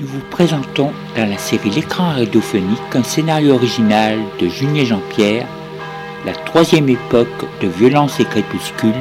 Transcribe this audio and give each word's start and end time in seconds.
nous 0.00 0.06
vous 0.06 0.20
présentons 0.30 0.92
dans 1.16 1.28
la 1.28 1.38
série 1.38 1.70
L'écran 1.70 2.10
radiophonique 2.10 2.94
un 2.94 3.02
scénario 3.02 3.54
original 3.54 4.18
de 4.40 4.48
Julien 4.48 4.84
Jean-Pierre, 4.84 5.46
la 6.24 6.32
troisième 6.32 6.88
époque 6.88 7.44
de 7.60 7.68
violence 7.68 8.20
et 8.20 8.24
crépuscule, 8.24 8.92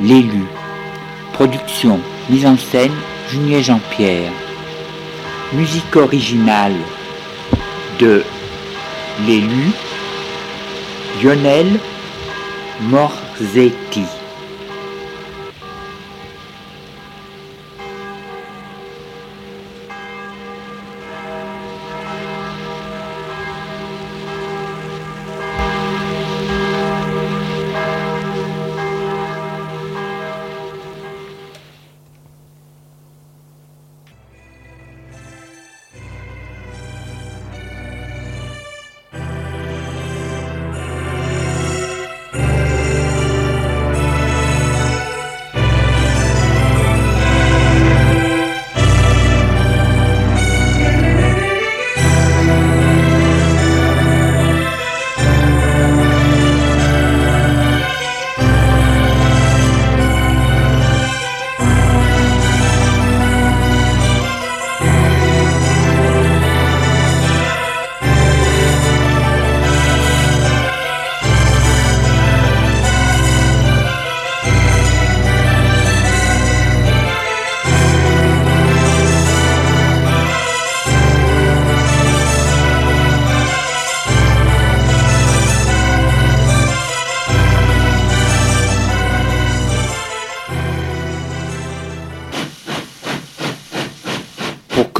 l'élu. 0.00 0.44
Production, 1.32 2.00
mise 2.28 2.46
en 2.46 2.56
scène, 2.56 2.92
Julien 3.28 3.62
Jean-Pierre. 3.62 4.32
Musique 5.52 5.94
originale 5.94 6.74
de 8.00 8.24
l'élu, 9.26 9.70
Lionel 11.22 11.68
Morzetti. 12.82 14.19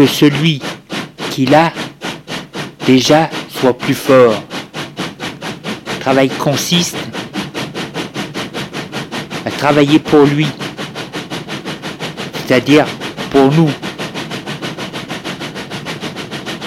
Que 0.01 0.07
celui 0.07 0.63
qui 1.31 1.45
l'a 1.45 1.75
déjà 2.87 3.29
soit 3.51 3.77
plus 3.77 3.93
fort. 3.93 4.43
Le 5.93 6.01
travail 6.01 6.31
consiste 6.31 6.97
à 9.45 9.51
travailler 9.51 9.99
pour 9.99 10.25
lui, 10.25 10.47
c'est-à-dire 12.47 12.87
pour 13.31 13.53
nous. 13.53 13.69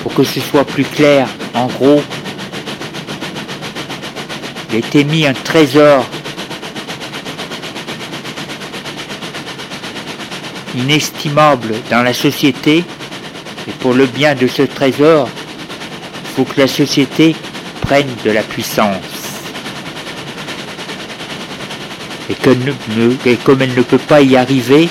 Pour 0.04 0.14
que 0.14 0.24
ce 0.24 0.40
soit 0.40 0.66
plus 0.66 0.86
clair, 0.86 1.28
en 1.56 1.66
gros, 1.66 2.04
il 4.70 4.76
a 4.76 4.78
été 4.78 5.04
mis 5.04 5.26
un 5.26 5.34
trésor 5.34 6.06
inestimable 10.76 11.74
dans 11.90 12.04
la 12.04 12.14
société 12.14 12.84
pour 13.84 13.94
le 13.94 14.06
bien 14.06 14.34
de 14.34 14.48
ce 14.48 14.62
trésor, 14.62 15.28
il 15.28 16.30
faut 16.36 16.46
que 16.46 16.62
la 16.62 16.68
société 16.68 17.36
prenne 17.82 18.08
de 18.24 18.32
la 18.32 18.42
puissance. 18.42 19.42
Et, 22.30 22.36
comme 23.44 23.62
elle 23.62 23.76
ne 23.76 23.82
peut 23.82 23.98
pas 23.98 24.22
y 24.22 24.38
arriver, 24.38 24.88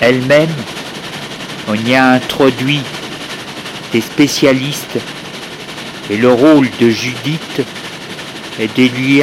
elle-même, 0.00 0.54
on 1.66 1.74
y 1.74 1.96
a 1.96 2.10
introduit 2.12 2.82
des 3.92 4.00
spécialistes 4.00 5.00
et 6.10 6.16
le 6.16 6.32
rôle 6.32 6.68
de 6.80 6.90
Judith 6.90 7.66
est 8.60 8.76
de 8.76 8.84
lui. 8.96 9.20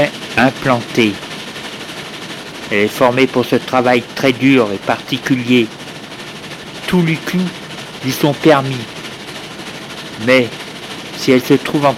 Elle 2.70 2.78
est 2.78 2.88
formée 2.90 3.28
pour 3.28 3.46
ce 3.46 3.56
travail 3.56 4.04
très 4.16 4.34
dur 4.34 4.68
et 4.74 4.78
particulier 4.78 5.70
tous 6.96 7.06
les 7.06 7.20
lui 8.06 8.12
sont 8.12 8.34
permis. 8.34 8.86
Mais 10.26 10.48
si 11.18 11.32
elle 11.32 11.44
se 11.44 11.56
trouve 11.56 11.86
en, 11.86 11.96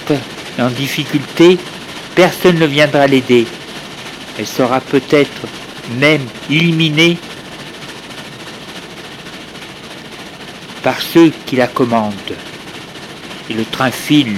en 0.59 0.69
difficulté, 0.69 1.59
personne 2.16 2.58
ne 2.58 2.66
viendra 2.66 3.06
l'aider. 3.06 3.46
Elle 4.40 4.47
sera 4.47 4.81
peut-être 4.81 5.41
même 6.00 6.25
éliminée 6.50 7.18
par 10.81 11.00
ceux 11.00 11.31
qui 11.46 11.57
la 11.57 11.68
commandent. 11.68 12.13
Et 13.50 13.53
le 13.53 13.66
train 13.66 13.91
file. 13.91 14.36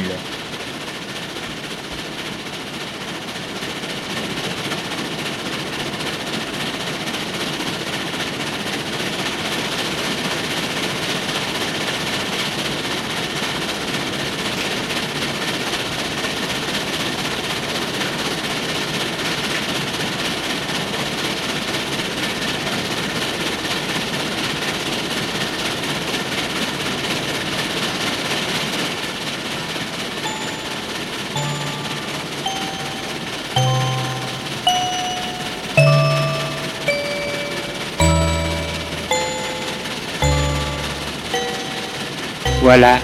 Voilà 42.72 43.00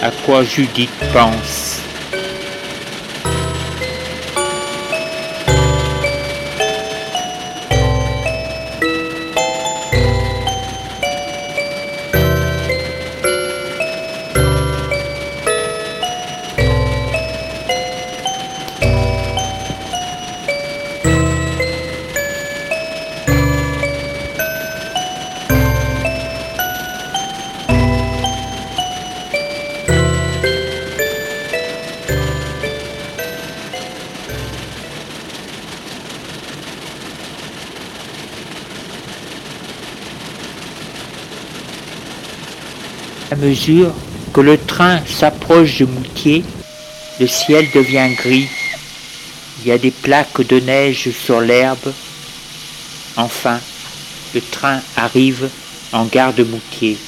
à 0.00 0.12
quoi 0.24 0.44
Judith 0.44 0.88
pense. 1.12 1.71
À 43.32 43.34
mesure 43.34 43.94
que 44.34 44.42
le 44.42 44.58
train 44.58 45.00
s'approche 45.06 45.78
de 45.78 45.86
Moutier, 45.86 46.44
le 47.18 47.26
ciel 47.26 47.66
devient 47.74 48.10
gris. 48.14 48.46
Il 49.58 49.68
y 49.68 49.72
a 49.72 49.78
des 49.78 49.90
plaques 49.90 50.46
de 50.46 50.60
neige 50.60 51.08
sur 51.12 51.40
l'herbe. 51.40 51.94
Enfin, 53.16 53.58
le 54.34 54.42
train 54.42 54.80
arrive 54.98 55.48
en 55.94 56.04
gare 56.04 56.34
de 56.34 56.44
Moutier. 56.44 56.98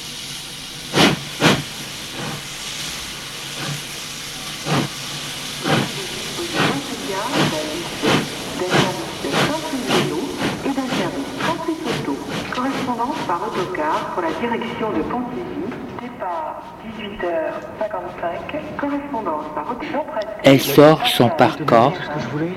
Elle 20.43 20.61
sort 20.61 21.07
son 21.07 21.29
parcours, 21.29 21.93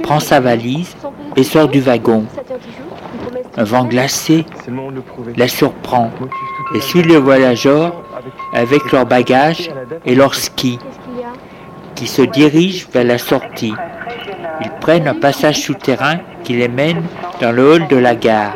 prend 0.04 0.19
sa 0.19 0.39
valise 0.39 0.95
et 1.36 1.44
sort 1.44 1.68
du 1.68 1.80
wagon. 1.80 2.25
Un 3.56 3.63
vent 3.63 3.86
glacé 3.86 4.45
la 5.36 5.48
surprend 5.48 6.12
et 6.75 6.81
suit 6.81 7.01
le 7.01 7.15
voyageur 7.15 8.04
avec 8.54 8.92
leurs 8.92 9.06
bagages 9.06 9.71
et 10.06 10.15
leurs 10.15 10.36
skis 10.36 10.80
qui 11.95 12.07
se 12.07 12.21
dirigent 12.21 12.88
vers 12.92 13.06
la 13.06 13.18
sortie. 13.18 13.74
Ils 14.62 14.71
prennent 14.81 15.07
un 15.07 15.15
passage 15.15 15.62
souterrain 15.62 16.18
qui 16.44 16.53
les 16.53 16.68
mène 16.68 17.03
dans 17.42 17.51
le 17.51 17.74
hall 17.74 17.88
de 17.88 17.98
la 17.98 18.15
gare. 18.15 18.53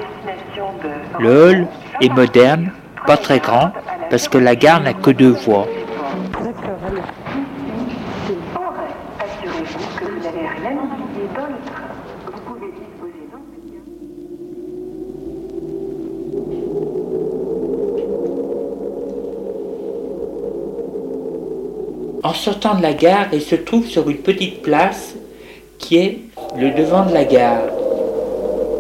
Le 1.20 1.44
hall 1.44 1.68
est 2.02 2.10
moderne, 2.10 2.72
pas 3.06 3.18
très 3.18 3.40
grand, 3.40 3.72
parce 4.12 4.28
que 4.28 4.38
la 4.38 4.58
gare 4.58 4.84
n'a 4.84 4.94
que 4.94 5.10
deux 5.10 5.32
voies. 5.32 5.66
En 22.24 22.34
sortant 22.34 22.76
de 22.76 22.82
la 22.82 22.94
gare, 22.94 23.28
elle 23.32 23.42
se 23.42 23.56
trouve 23.56 23.86
sur 23.86 24.10
une 24.10 24.18
petite 24.18 24.62
place 24.62 25.16
qui 25.80 25.96
est 25.96 26.20
le 26.58 26.72
devant 26.72 27.06
de 27.06 27.14
la 27.14 27.24
gare. 27.24 27.64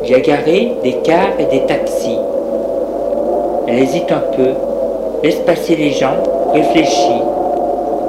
Il 0.06 0.14
a 0.14 0.20
garé 0.20 0.74
des 0.84 0.98
cars 1.04 1.40
et 1.40 1.46
des 1.46 1.66
taxis. 1.66 2.18
Elle 3.68 3.80
hésite 3.80 4.12
un 4.12 4.24
peu, 4.36 4.54
laisse 5.24 5.40
passer 5.40 5.76
les 5.76 5.92
gens, 5.92 6.16
réfléchit 6.54 7.22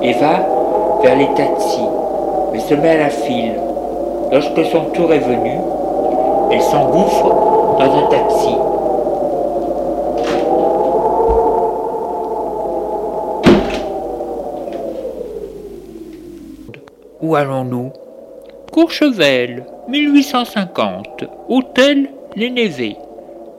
et 0.03 0.13
va 0.15 0.47
vers 1.03 1.17
les 1.17 1.29
taxis, 1.35 1.89
mais 2.53 2.61
se 2.61 2.75
met 2.75 2.91
à 2.91 2.99
la 2.99 3.11
file. 3.11 3.57
Lorsque 4.31 4.65
son 4.65 4.87
tour 4.93 5.13
est 5.13 5.19
venu, 5.19 5.59
elle 6.51 6.63
s'engouffre 6.63 7.77
dans 7.79 7.97
un 7.97 8.07
taxi. 8.09 8.55
Où 17.21 17.37
allons-nous? 17.37 17.93
Courchevel, 18.73 19.67
1850, 19.89 21.25
hôtel 21.49 22.09
Les 22.37 22.51
Névés. 22.51 22.97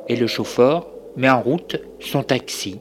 Et 0.10 0.16
le 0.16 0.28
chauffeur 0.28 0.88
met 1.16 1.30
en 1.30 1.40
route 1.40 1.78
son 2.00 2.24
taxi. 2.24 2.80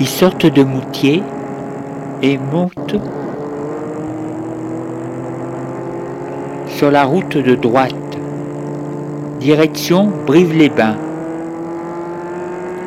Ils 0.00 0.08
sortent 0.08 0.46
de 0.46 0.64
Moutier 0.64 1.22
et 2.20 2.36
montent 2.36 2.96
sur 6.66 6.90
la 6.90 7.04
route 7.04 7.36
de 7.36 7.54
droite, 7.54 7.94
direction 9.38 10.10
Brive-les-Bains. 10.26 10.96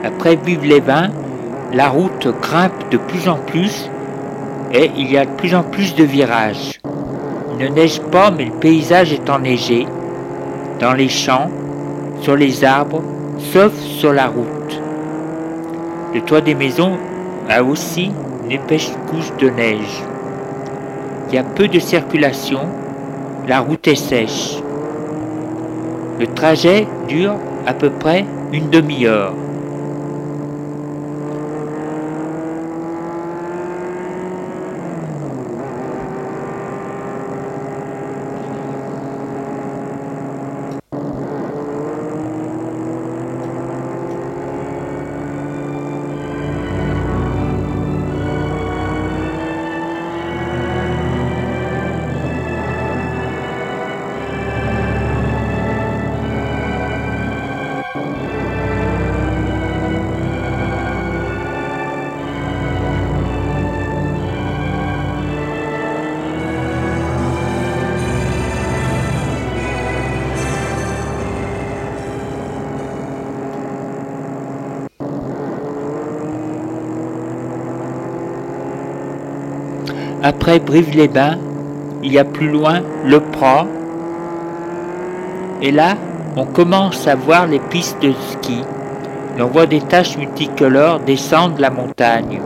Après 0.03 0.35
Brive-les-Bains, 0.35 1.09
la 1.73 1.87
route 1.87 2.27
grimpe 2.41 2.91
de 2.91 2.97
plus 2.97 3.29
en 3.29 3.37
plus 3.37 3.89
et 4.73 4.91
il 4.97 5.09
y 5.09 5.17
a 5.17 5.25
de 5.25 5.31
plus 5.31 5.55
en 5.55 5.63
plus 5.63 5.95
de 5.95 6.03
virages. 6.03 6.79
Il 7.51 7.65
ne 7.65 7.69
neige 7.69 8.01
pas, 8.01 8.31
mais 8.31 8.45
le 8.45 8.51
paysage 8.51 9.13
est 9.13 9.29
enneigé, 9.29 9.87
dans 10.81 10.93
les 10.93 11.09
champs, 11.09 11.49
sur 12.19 12.35
les 12.35 12.65
arbres, 12.65 13.01
sauf 13.39 13.73
sur 13.73 14.11
la 14.11 14.27
route. 14.27 14.56
Le 16.17 16.23
toit 16.23 16.41
des 16.41 16.55
maisons 16.55 16.97
a 17.47 17.63
aussi 17.63 18.11
une 18.43 18.51
épaisse 18.51 18.91
couche 19.07 19.31
de 19.37 19.51
neige. 19.51 20.01
Il 21.29 21.35
y 21.35 21.37
a 21.37 21.43
peu 21.43 21.67
de 21.67 21.77
circulation, 21.77 22.61
la 23.47 23.59
route 23.59 23.87
est 23.87 23.93
sèche. 23.93 24.57
Le 26.19 26.25
trajet 26.25 26.87
dure 27.07 27.35
à 27.67 27.75
peu 27.75 27.91
près 27.91 28.25
une 28.51 28.71
demi-heure. 28.71 29.35
Après 80.47 80.59
Brive-les-Bains, 80.61 81.39
il 82.03 82.13
y 82.13 82.17
a 82.17 82.23
plus 82.23 82.49
loin 82.49 82.79
Le 83.03 83.19
Prat. 83.19 83.67
Et 85.61 85.71
là, 85.71 85.97
on 86.37 86.45
commence 86.45 87.05
à 87.05 87.15
voir 87.15 87.47
les 87.47 87.59
pistes 87.59 88.01
de 88.01 88.13
ski. 88.13 88.61
Et 89.37 89.41
on 89.41 89.47
voit 89.47 89.65
des 89.65 89.81
taches 89.81 90.17
multicolores 90.17 91.01
descendre 91.01 91.55
la 91.59 91.69
montagne. 91.69 92.39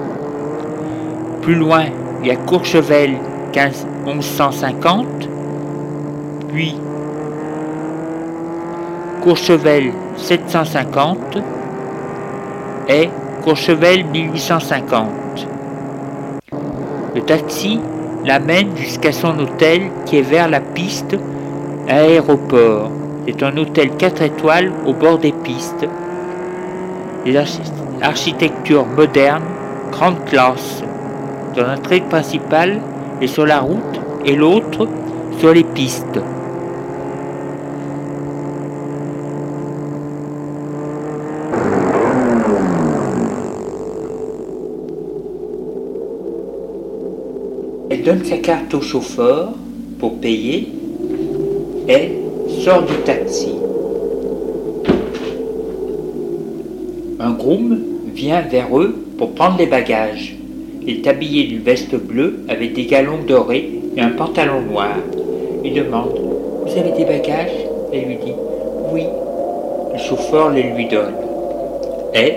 Plus 1.43 1.53
loin, 1.53 1.83
il 2.23 2.29
y 2.29 2.31
a 2.31 2.37
Courchevel 2.37 3.17
15 3.51 3.85
1150, 4.07 5.05
puis 6.51 6.75
Courchevel 9.21 9.91
750 10.17 11.37
et 12.89 13.11
Courchevel 13.43 14.05
1850. 14.05 15.21
Le 17.13 17.21
taxi 17.21 17.79
l'amène 18.25 18.75
jusqu'à 18.75 19.11
son 19.11 19.37
hôtel 19.39 19.83
qui 20.05 20.17
est 20.17 20.21
vers 20.21 20.49
la 20.49 20.59
piste 20.59 21.15
à 21.87 21.95
l'aéroport. 21.95 22.91
C'est 23.27 23.43
un 23.43 23.55
hôtel 23.57 23.91
4 23.97 24.21
étoiles 24.23 24.71
au 24.85 24.93
bord 24.93 25.17
des 25.19 25.31
pistes. 25.31 25.85
Des 27.25 27.37
archi- 27.37 27.61
architectures 28.01 28.85
modernes, 28.85 29.43
grande 29.91 30.23
classe. 30.25 30.83
Son 31.55 31.63
entrée 31.63 32.01
principale 32.01 32.79
est 33.21 33.27
sur 33.27 33.45
la 33.45 33.59
route 33.59 33.99
et 34.25 34.35
l'autre 34.35 34.87
sur 35.37 35.53
les 35.53 35.63
pistes. 35.63 36.19
Elle 48.03 48.07
donne 48.17 48.25
sa 48.25 48.37
carte 48.37 48.73
au 48.73 48.81
chauffeur 48.81 49.51
pour 49.99 50.19
payer 50.19 50.69
et 51.87 52.09
sort 52.63 52.81
du 52.81 52.95
taxi. 53.05 53.51
Un 57.19 57.29
groom 57.33 57.79
vient 58.11 58.41
vers 58.41 58.75
eux 58.75 59.05
pour 59.19 59.35
prendre 59.35 59.59
les 59.59 59.67
bagages. 59.67 60.35
Il 60.81 60.97
est 60.97 61.07
habillé 61.07 61.43
d'une 61.43 61.61
veste 61.61 61.93
bleue 61.95 62.39
avec 62.49 62.73
des 62.73 62.85
galons 62.87 63.19
dorés 63.27 63.69
et 63.95 64.01
un 64.01 64.09
pantalon 64.09 64.61
noir. 64.61 64.95
Il 65.63 65.75
demande 65.75 66.19
Vous 66.65 66.71
avez 66.75 66.93
des 66.93 67.05
bagages? 67.05 67.51
Elle 67.93 68.05
lui 68.05 68.15
dit 68.15 68.33
Oui. 68.91 69.03
Le 69.93 69.99
chauffeur 69.99 70.49
les 70.49 70.63
lui 70.63 70.87
donne. 70.87 71.13
Et 72.15 72.33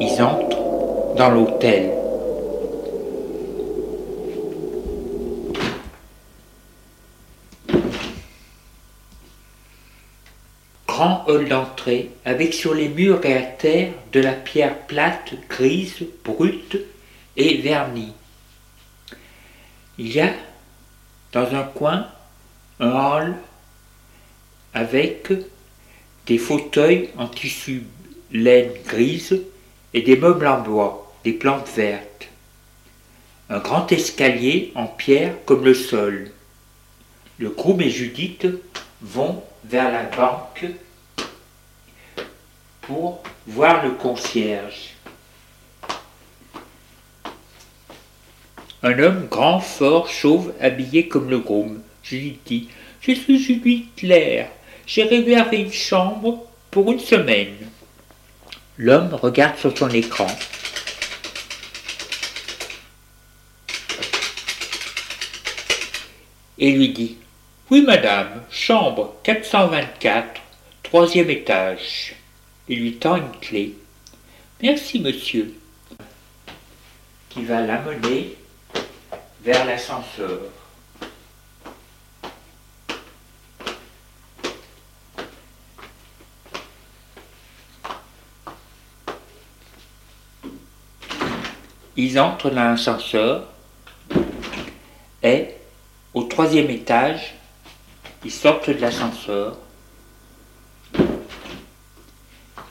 ils 0.00 0.22
entrent 0.22 0.56
dans 1.18 1.28
l'hôtel. 1.28 1.90
grand 11.00 11.19
hall 11.30 11.48
d'entrée 11.48 12.10
avec 12.24 12.52
sur 12.52 12.74
les 12.74 12.88
murs 12.88 13.24
et 13.24 13.36
à 13.36 13.42
terre 13.42 13.92
de 14.12 14.20
la 14.20 14.32
pierre 14.32 14.78
plate, 14.86 15.34
grise, 15.48 16.04
brute 16.24 16.78
et 17.36 17.58
vernie. 17.58 18.12
Il 19.98 20.12
y 20.12 20.20
a 20.20 20.32
dans 21.32 21.54
un 21.54 21.62
coin 21.62 22.06
un 22.80 22.90
hall 22.90 23.36
avec 24.74 25.32
des 26.26 26.38
fauteuils 26.38 27.10
en 27.16 27.28
tissu 27.28 27.84
laine 28.32 28.72
grise 28.86 29.40
et 29.92 30.02
des 30.02 30.16
meubles 30.16 30.46
en 30.46 30.60
bois, 30.60 31.12
des 31.24 31.32
plantes 31.32 31.68
vertes. 31.74 32.28
Un 33.48 33.58
grand 33.58 33.90
escalier 33.90 34.72
en 34.74 34.86
pierre 34.86 35.34
comme 35.44 35.64
le 35.64 35.74
sol. 35.74 36.30
Le 37.38 37.50
groom 37.50 37.80
et 37.80 37.90
Judith 37.90 38.46
vont 39.02 39.42
vers 39.64 39.90
la 39.90 40.04
banque 40.04 40.66
voir 43.46 43.84
le 43.84 43.92
concierge. 43.92 44.94
Un 48.82 48.98
homme 48.98 49.26
grand, 49.28 49.60
fort, 49.60 50.08
chauve, 50.08 50.54
habillé 50.60 51.08
comme 51.08 51.28
le 51.28 51.38
groom. 51.38 51.82
Judith 52.02 52.40
dit 52.46 52.68
Je 53.02 53.12
suis 53.12 53.38
Judith 53.38 53.94
Claire. 53.96 54.48
J'ai 54.86 55.04
réservé 55.04 55.58
une 55.58 55.72
chambre 55.72 56.46
pour 56.70 56.90
une 56.90 56.98
semaine. 56.98 57.56
L'homme 58.78 59.14
regarde 59.14 59.58
sur 59.58 59.76
son 59.76 59.90
écran. 59.90 60.26
Et 66.58 66.72
lui 66.72 66.88
dit 66.90 67.16
Oui, 67.70 67.82
madame, 67.82 68.42
chambre 68.50 69.14
424, 69.22 70.40
troisième 70.82 71.30
étage. 71.30 72.14
Il 72.70 72.82
lui 72.82 72.94
tend 72.98 73.16
une 73.16 73.32
clé. 73.40 73.74
Merci, 74.62 75.00
monsieur. 75.00 75.54
Qui 77.28 77.44
va 77.44 77.62
l'amener 77.62 78.36
vers 79.42 79.64
l'ascenseur. 79.64 80.38
Ils 91.96 92.20
entrent 92.20 92.50
dans 92.50 92.54
l'ascenseur 92.54 93.48
et 95.24 95.48
au 96.14 96.22
troisième 96.22 96.70
étage, 96.70 97.34
ils 98.24 98.30
sortent 98.30 98.70
de 98.70 98.80
l'ascenseur. 98.80 99.56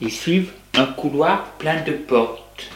Ils 0.01 0.11
suivent 0.11 0.53
un 0.75 0.85
couloir 0.85 1.51
plein 1.57 1.81
de 1.83 1.91
portes. 1.91 2.69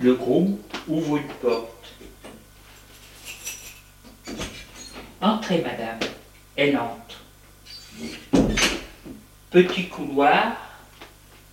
Le 0.00 0.14
groom 0.14 0.58
ouvre 0.88 1.18
une 1.18 1.28
porte. 1.40 1.94
Entrez, 5.20 5.62
madame. 5.62 6.00
Elle 6.56 6.78
entre. 6.78 7.20
Petit 9.50 9.88
couloir, 9.88 10.56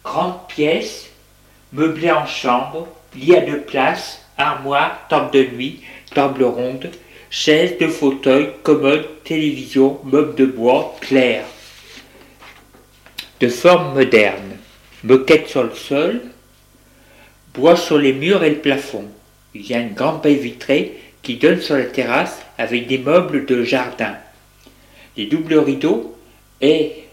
grande 0.03 0.47
pièce, 0.47 1.09
meublée 1.74 2.12
en 2.12 2.25
chambre, 2.25 2.88
lit 3.19 3.36
à 3.36 3.41
deux 3.41 3.62
places, 3.62 4.25
armoire, 4.38 5.07
table 5.09 5.31
de 5.31 5.43
nuit, 5.43 5.81
table 6.13 6.43
ronde, 6.43 6.89
chaise, 7.29 7.77
de 7.79 7.88
fauteuil, 7.88 8.50
commode, 8.63 9.07
télévision, 9.24 10.00
meubles 10.03 10.36
de 10.36 10.45
bois, 10.45 10.95
clair. 11.01 11.43
De 13.39 13.50
forme 13.50 13.93
moderne. 13.93 14.57
Moquette 15.03 15.47
sur 15.47 15.63
le 15.63 15.75
sol, 15.75 16.21
bois 17.53 17.75
sur 17.75 17.97
les 17.97 18.13
murs 18.13 18.43
et 18.43 18.50
le 18.50 18.59
plafond. 18.59 19.05
Il 19.53 19.65
y 19.67 19.74
a 19.74 19.79
une 19.79 19.93
grande 19.93 20.21
baie 20.21 20.33
vitrée 20.33 20.97
qui 21.21 21.36
donne 21.36 21.62
sur 21.62 21.77
la 21.77 21.86
terrasse 21.86 22.41
avec 22.57 22.88
des 22.88 22.97
meubles 22.97 23.45
de 23.45 23.63
jardin. 23.63 24.15
Les 25.15 25.27
doubles 25.27 25.59
rideaux 25.59 26.17
et 26.62 27.03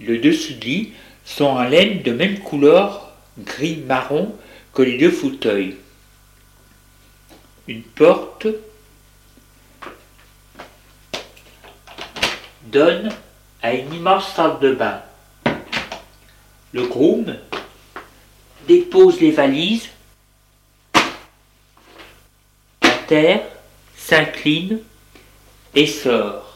le 0.00 0.18
dessus 0.18 0.54
de 0.54 0.64
lit 0.64 0.92
sont 1.24 1.44
en 1.44 1.64
laine 1.64 2.02
de 2.02 2.12
même 2.12 2.38
couleur 2.38 3.12
gris-marron 3.38 4.34
deux 4.78 5.10
fauteuils. 5.10 5.76
Une 7.68 7.82
porte 7.82 8.46
donne 12.64 13.10
à 13.62 13.74
une 13.74 13.92
immense 13.92 14.32
salle 14.34 14.58
de 14.60 14.72
bain. 14.72 15.02
Le 16.72 16.86
groom 16.86 17.36
dépose 18.66 19.20
les 19.20 19.32
valises 19.32 19.88
à 22.80 22.88
terre, 23.06 23.42
s'incline 23.96 24.80
et 25.74 25.86
sort. 25.86 26.50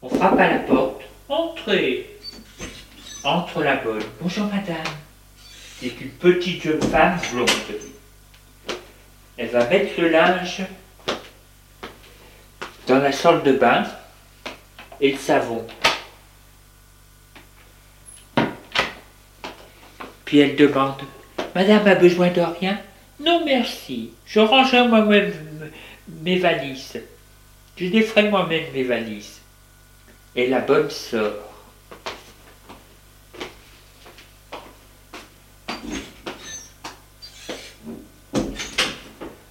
On 0.00 0.08
frappe 0.08 0.38
à 0.38 0.48
la 0.48 0.58
porte. 0.60 1.02
Entrez. 1.28 2.06
Entre 3.24 3.62
la 3.62 3.76
bonne. 3.76 4.08
Bonjour 4.28 4.52
madame. 4.52 4.76
C'est 5.80 6.00
une 6.02 6.10
petite 6.10 6.62
jeune 6.62 6.82
femme 6.82 7.18
blonde. 7.32 7.48
Elle 9.38 9.48
va 9.48 9.66
mettre 9.66 9.98
le 10.02 10.10
linge 10.10 10.64
dans 12.86 12.98
la 12.98 13.10
salle 13.10 13.42
de 13.42 13.52
bain 13.52 13.86
et 15.00 15.12
le 15.12 15.16
savon. 15.16 15.66
Puis 20.26 20.40
elle 20.40 20.56
demande 20.56 21.00
Madame 21.54 21.88
a 21.88 21.94
besoin 21.94 22.28
de 22.28 22.42
rien? 22.42 22.78
Non, 23.20 23.42
merci. 23.46 24.10
Je 24.26 24.40
range 24.40 24.74
moi-même 24.74 25.32
mes 26.20 26.38
valises. 26.38 27.00
Je 27.78 27.86
défrais 27.86 28.28
moi-même 28.28 28.70
mes 28.74 28.84
valises. 28.84 29.40
Et 30.36 30.48
la 30.48 30.60
bonne 30.60 30.90
sort. 30.90 31.48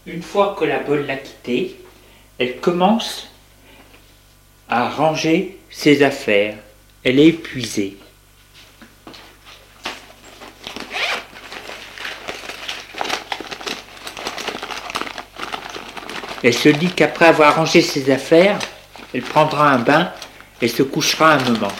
Une 0.07 0.21
que 0.45 0.65
la 0.65 0.79
bonne 0.79 1.07
l'a 1.07 1.17
quittée, 1.17 1.75
elle 2.37 2.57
commence 2.57 3.27
à 4.69 4.89
ranger 4.89 5.57
ses 5.69 6.03
affaires. 6.03 6.55
Elle 7.03 7.19
est 7.19 7.27
épuisée. 7.27 7.97
Elle 16.43 16.53
se 16.53 16.69
dit 16.69 16.91
qu'après 16.91 17.25
avoir 17.25 17.55
rangé 17.55 17.81
ses 17.81 18.11
affaires, 18.11 18.59
elle 19.13 19.23
prendra 19.23 19.71
un 19.71 19.79
bain 19.79 20.11
et 20.61 20.67
se 20.67 20.83
couchera 20.83 21.33
un 21.33 21.43
moment. 21.43 21.71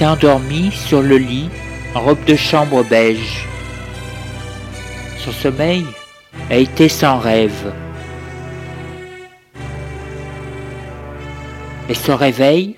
S'est 0.00 0.06
endormie 0.06 0.72
sur 0.72 1.02
le 1.02 1.18
lit 1.18 1.50
en 1.94 2.00
robe 2.00 2.24
de 2.24 2.34
chambre 2.34 2.82
beige. 2.84 3.46
Son 5.18 5.30
sommeil 5.30 5.84
a 6.48 6.56
été 6.56 6.88
sans 6.88 7.18
rêve. 7.18 7.70
Elle 11.86 11.96
se 11.96 12.12
réveille, 12.12 12.76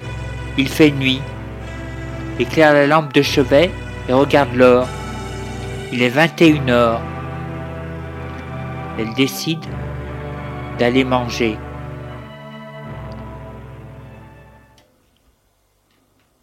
il 0.59 0.69
fait 0.69 0.91
nuit, 0.91 1.21
éclaire 2.41 2.73
la 2.73 2.89
lampe 2.89 3.13
de 3.13 3.23
chevet 3.23 3.71
et 4.09 4.13
regarde 4.13 4.57
l'heure. 4.57 4.89
Il 5.93 6.03
est 6.03 6.09
21 6.09 6.69
heures. 6.71 7.03
Elle 8.99 9.15
décide 9.15 9.65
d'aller 10.77 11.05
manger. 11.05 11.57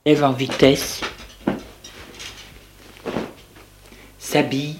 En 0.09 0.31
vitesse, 0.31 1.01
s'habille, 4.17 4.77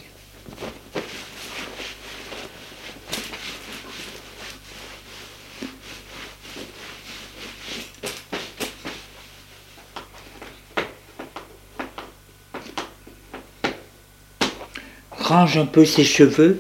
range 15.12 15.58
un 15.58 15.68
peu 15.68 15.86
ses 15.86 16.04
cheveux, 16.04 16.60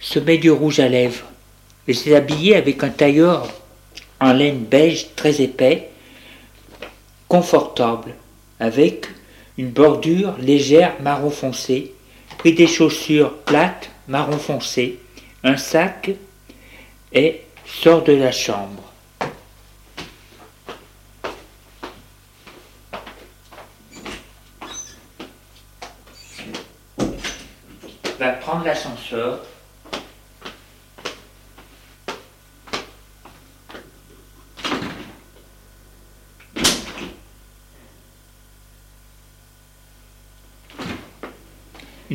se 0.00 0.18
met 0.18 0.38
du 0.38 0.50
rouge 0.50 0.80
à 0.80 0.88
lèvres 0.88 1.26
et 1.86 1.92
s'est 1.92 2.16
habillé 2.16 2.56
avec 2.56 2.82
un 2.82 2.88
tailleur 2.88 3.46
en 4.20 4.32
laine 4.32 4.64
beige 4.64 5.08
très 5.16 5.42
épais, 5.42 5.90
confortable, 7.30 8.14
avec 8.58 9.06
une 9.56 9.70
bordure 9.70 10.34
légère 10.38 10.94
marron 11.00 11.30
foncé, 11.30 11.94
pris 12.38 12.52
des 12.54 12.66
chaussures 12.66 13.32
plates 13.44 13.88
marron 14.08 14.36
foncé, 14.36 14.98
un 15.44 15.56
sac 15.56 16.10
et 17.12 17.42
sort 17.64 18.02
de 18.02 18.12
la 18.12 18.32
chambre. 18.32 18.82
va 28.18 28.32
prendre 28.32 28.64
l'ascenseur. 28.64 29.40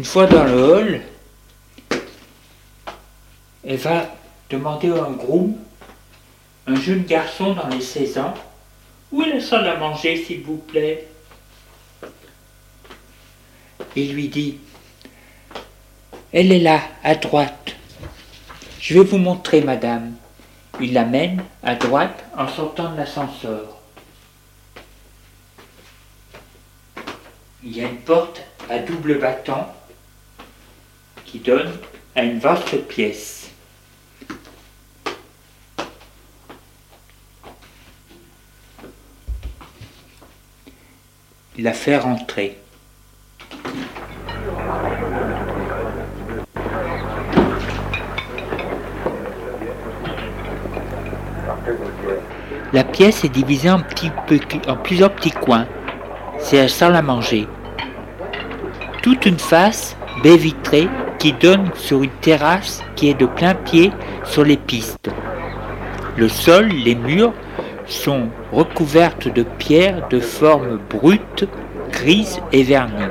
Une 0.05 0.12
fois 0.12 0.27
dans 0.27 0.43
le 0.43 0.53
hall, 0.53 1.01
elle 3.67 3.77
va 3.77 4.05
demander 4.51 4.91
à 4.91 5.05
un 5.05 5.13
groom, 5.13 5.57
un 6.67 6.75
jeune 6.75 7.05
garçon 7.05 7.55
dans 7.55 7.67
les 7.69 7.81
16 7.81 8.19
ans, 8.19 8.35
où 9.12 9.24
est 9.24 9.33
la 9.33 9.41
salle 9.41 9.67
à 9.67 9.77
manger, 9.77 10.24
s'il 10.24 10.44
vous 10.44 10.57
plaît? 10.57 11.07
Il 13.96 14.13
lui 14.13 14.27
dit, 14.27 14.59
elle 16.31 16.51
est 16.51 16.59
là, 16.59 16.81
à 17.03 17.15
droite. 17.15 17.75
Je 18.79 18.94
vais 18.94 19.03
vous 19.03 19.18
montrer, 19.18 19.61
madame. 19.61 20.13
Il 20.79 20.94
l'amène 20.94 21.44
à 21.63 21.74
droite 21.74 22.24
en 22.37 22.48
sortant 22.48 22.91
de 22.91 22.98
l'ascenseur. 22.98 23.79
Il 27.63 27.75
y 27.75 27.83
a 27.83 27.87
une 27.87 28.01
porte 28.01 28.44
à 28.70 28.77
double 28.77 29.18
battant 29.18 29.74
qui 31.25 31.40
donne 31.40 31.72
à 32.16 32.24
une 32.24 32.40
vaste 32.40 32.88
pièce. 32.88 33.50
La 41.57 41.74
fait 41.74 41.98
rentrer. 41.98 42.57
La 52.74 52.83
pièce 52.83 53.24
est 53.24 53.29
divisée 53.29 53.70
en, 53.70 53.79
plusieurs 54.83 55.14
petits 55.14 55.31
coins. 55.31 55.66
C'est 56.40 56.57
la 56.57 56.68
salle 56.68 56.96
à 56.96 57.01
manger. 57.01 57.48
Toute 59.01 59.25
une 59.25 59.40
face, 59.40 59.96
baie 60.22 60.35
vitrée, 60.35 60.90
qui 61.25 61.33
donne 61.33 61.72
sur 61.74 62.03
une 62.03 62.11
terrasse 62.22 62.83
qui 62.96 63.09
est 63.09 63.20
de 63.20 63.25
plein 63.25 63.55
pied 63.55 63.92
sur 64.25 64.44
les 64.44 64.57
pistes. 64.57 65.09
Le 66.18 66.29
sol, 66.29 66.68
les 66.68 66.94
murs 66.94 67.33
sont 67.88 68.27
recouvertes 68.51 69.33
de 69.33 69.42
pierres 69.42 70.07
de 70.09 70.20
forme 70.20 70.79
brute, 70.88 71.46
grise 71.92 72.40
et 72.51 72.61
vernie. 72.61 73.09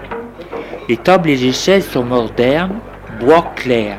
Les 0.89 0.97
tables 0.97 1.29
et 1.29 1.35
les 1.35 1.53
chaises 1.53 1.89
sont 1.89 2.05
modernes, 2.05 2.79
bois 3.19 3.53
clair. 3.57 3.99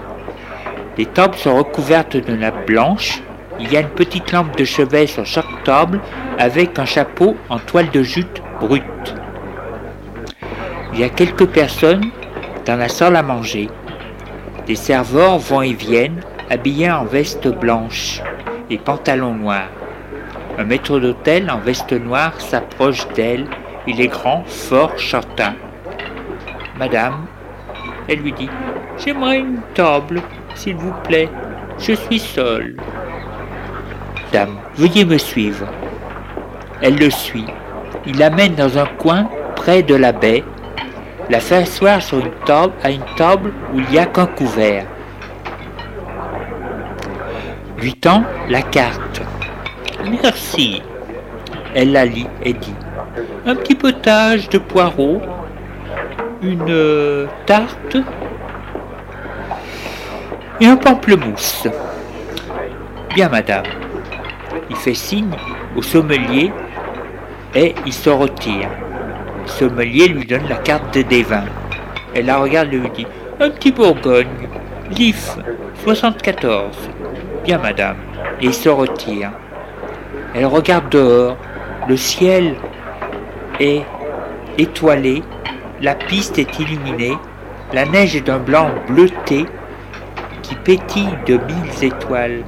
Les 0.98 1.08
tables 1.08 1.36
sont 1.36 1.58
recouvertes 1.58 2.16
de 2.16 2.38
nappe 2.38 2.68
blanche, 2.68 3.22
il 3.60 3.70
y 3.70 3.76
a 3.76 3.82
une 3.82 3.90
petite 3.90 4.32
lampe 4.32 4.56
de 4.56 4.64
chevet 4.64 5.08
sur 5.08 5.26
chaque 5.26 5.64
table 5.66 6.00
avec 6.40 6.80
un 6.80 6.86
chapeau 6.86 7.36
en 7.50 7.60
toile 7.60 7.92
de 7.92 8.02
jute 8.02 8.42
brute. 8.62 9.14
Il 10.94 11.02
y 11.02 11.04
a 11.04 11.10
quelques 11.10 11.48
personnes 11.48 12.12
dans 12.66 12.78
la 12.78 12.88
salle 12.88 13.18
à 13.18 13.22
manger. 13.22 13.68
Des 14.66 14.76
serveurs 14.76 15.38
vont 15.38 15.62
et 15.62 15.74
viennent, 15.74 16.22
habillés 16.50 16.92
en 16.92 17.06
veste 17.06 17.48
blanche 17.48 18.22
et 18.70 18.78
pantalon 18.78 19.34
noir. 19.34 19.68
Un 20.58 20.64
maître 20.64 21.00
d'hôtel 21.00 21.50
en 21.52 21.60
veste 21.60 21.94
noire 21.94 22.40
s'approche 22.40 23.08
d'elle. 23.10 23.48
Il 23.88 24.02
est 24.02 24.08
grand, 24.08 24.44
fort, 24.48 24.98
châtain. 24.98 25.54
Madame, 26.78 27.26
elle 28.08 28.20
lui 28.20 28.34
dit 28.34 28.50
J'aimerais 28.98 29.40
une 29.40 29.62
table, 29.74 30.22
s'il 30.56 30.76
vous 30.76 30.94
plaît. 31.04 31.30
Je 31.78 31.94
suis 31.94 32.20
seule 32.20 32.78
veuillez 34.78 35.06
me 35.06 35.18
suivre. 35.18 35.68
Elle 36.82 36.98
le 36.98 37.10
suit. 37.10 37.46
Il 38.06 38.18
l'amène 38.18 38.56
dans 38.56 38.78
un 38.78 38.86
coin 38.86 39.30
près 39.56 39.82
de 39.84 39.96
la 39.96 40.12
baie, 40.12 40.44
la 41.30 41.40
fait 41.40 41.58
asseoir 41.58 42.02
sur 42.02 42.20
une 42.20 42.32
table 42.46 42.74
à 42.84 42.92
une 42.92 43.06
table 43.18 43.54
où 43.74 43.80
il 43.80 43.86
n'y 43.88 44.00
a 44.00 44.06
qu'un 44.06 44.26
couvert. 44.26 44.86
Lui 47.80 47.94
tend 47.94 48.24
la 48.50 48.62
carte. 48.62 49.22
Merci. 50.10 50.82
Elle 51.74 51.92
la 51.92 52.06
lit 52.06 52.28
et 52.44 52.54
dit 52.54 52.76
Un 53.46 53.56
petit 53.56 53.76
potage 53.76 54.50
de 54.50 54.58
poireaux, 54.58 55.22
une 56.42 56.70
euh, 56.70 57.28
tarte 57.46 57.98
et 60.62 60.66
un 60.66 60.78
pamplemousse. 60.78 61.68
Bien, 63.14 63.30
madame 63.30 63.66
il 64.70 64.76
fait 64.76 64.94
signe 64.94 65.32
au 65.76 65.82
sommelier 65.82 66.52
et 67.54 67.76
il 67.86 67.94
se 67.94 68.10
retire. 68.10 68.70
Le 69.46 69.52
sommelier 69.52 70.08
lui 70.08 70.26
donne 70.26 70.48
la 70.50 70.56
carte 70.56 70.98
des 70.98 71.24
vins. 71.24 71.46
Elle 72.14 72.26
la 72.26 72.38
regarde 72.38 72.74
et 72.74 72.78
lui 72.78 72.90
dit 72.90 73.08
Un 73.40 73.52
petit 73.52 73.72
Bourgogne, 73.72 74.28
l'IF 74.90 75.38
74. 75.84 76.76
Bien, 77.44 77.60
madame. 77.60 77.98
Et 78.42 78.52
se 78.52 78.70
retire. 78.70 79.32
Elle 80.34 80.48
regarde 80.48 80.90
dehors. 80.90 81.38
Le 81.88 81.96
ciel 81.96 82.56
est 83.60 83.84
étoilé. 84.58 85.22
La 85.82 85.96
piste 85.96 86.40
est 86.40 86.60
illuminée. 86.60 87.18
La 87.72 87.86
neige 87.86 88.16
est 88.16 88.22
d'un 88.22 88.40
blanc 88.40 88.70
bleuté 88.88 89.46
qui 90.42 90.56
pétille 90.56 91.18
de 91.28 91.36
mille 91.38 91.84
étoiles. 91.84 92.44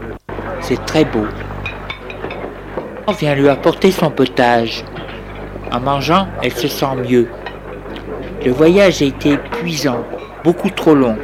C'est 0.61 0.83
très 0.85 1.05
beau 1.05 1.25
vient 3.13 3.35
lui 3.35 3.49
apporter 3.49 3.91
son 3.91 4.11
potage. 4.11 4.83
En 5.71 5.79
mangeant, 5.79 6.27
elle 6.41 6.53
se 6.53 6.67
sent 6.67 6.95
mieux. 7.07 7.27
Le 8.45 8.51
voyage 8.51 9.01
a 9.01 9.05
été 9.05 9.33
épuisant, 9.33 9.99
beaucoup 10.43 10.69
trop 10.69 10.95
long. 10.95 11.17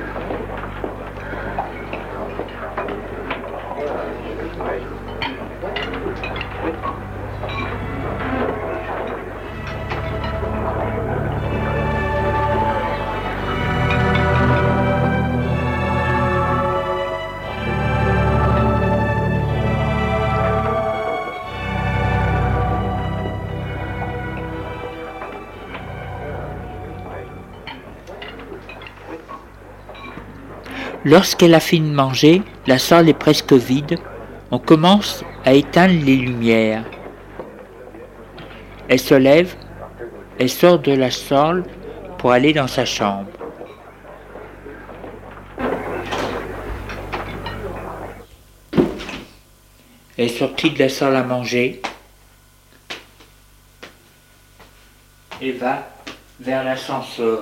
Lorsqu'elle 31.05 31.53
a 31.53 31.59
fini 31.59 31.89
de 31.89 31.95
manger, 31.95 32.41
la 32.65 32.79
salle 32.79 33.09
est 33.09 33.13
presque 33.13 33.51
vide. 33.51 33.99
On 34.51 34.59
commence 34.59 35.25
à 35.43 35.53
éteindre 35.53 36.01
les 36.05 36.15
lumières. 36.15 36.85
Elle 38.87 38.99
se 38.99 39.13
lève, 39.13 39.55
elle 40.39 40.49
sort 40.49 40.79
de 40.79 40.93
la 40.93 41.11
salle 41.11 41.63
pour 42.17 42.31
aller 42.31 42.53
dans 42.53 42.67
sa 42.67 42.85
chambre. 42.85 43.27
Elle 50.17 50.29
est 50.29 50.69
de 50.69 50.79
la 50.79 50.89
salle 50.89 51.15
à 51.17 51.23
manger 51.23 51.81
et 55.41 55.51
va 55.51 55.85
vers 56.39 56.63
l'ascenseur. 56.63 57.41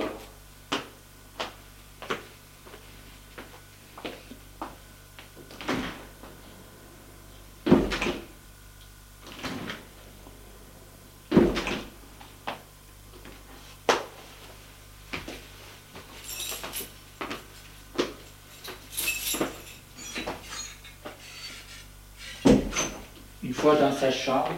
Une 23.44 23.54
fois 23.54 23.74
dans 23.74 23.92
sa 23.92 24.10
chambre, 24.10 24.52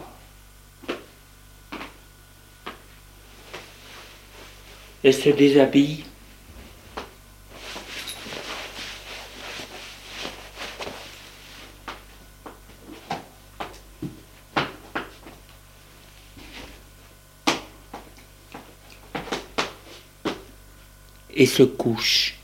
elle 5.05 5.13
se 5.13 5.29
déshabille. 5.29 6.03
et 21.37 21.45
se 21.45 21.63
couche. 21.63 22.39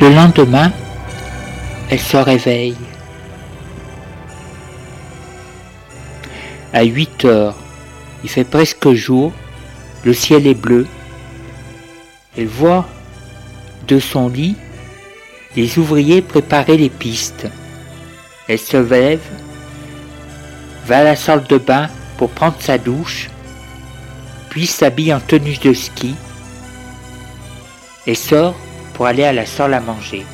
Le 0.00 0.10
lendemain, 0.10 0.72
elle 1.90 1.98
se 1.98 2.16
réveille. 2.16 2.76
À 6.72 6.84
8 6.84 7.24
heures, 7.24 7.56
il 8.22 8.30
fait 8.30 8.44
presque 8.44 8.92
jour, 8.92 9.32
le 10.04 10.12
ciel 10.12 10.46
est 10.46 10.54
bleu. 10.54 10.86
Elle 12.36 12.46
voit 12.46 12.86
de 13.88 13.98
son 13.98 14.28
lit 14.28 14.54
les 15.56 15.78
ouvriers 15.78 16.22
préparer 16.22 16.76
les 16.76 16.90
pistes. 16.90 17.48
Elle 18.46 18.60
se 18.60 18.76
lève, 18.76 19.26
va 20.86 20.98
à 20.98 21.04
la 21.04 21.16
salle 21.16 21.44
de 21.48 21.58
bain 21.58 21.88
pour 22.16 22.30
prendre 22.30 22.56
sa 22.60 22.78
douche, 22.78 23.28
puis 24.50 24.66
s'habille 24.66 25.12
en 25.12 25.20
tenue 25.20 25.56
de 25.56 25.72
ski 25.72 26.14
et 28.06 28.14
sort 28.14 28.54
pour 28.98 29.06
aller 29.06 29.22
à 29.22 29.32
la 29.32 29.46
salle 29.46 29.74
à 29.74 29.80
manger. 29.80 30.26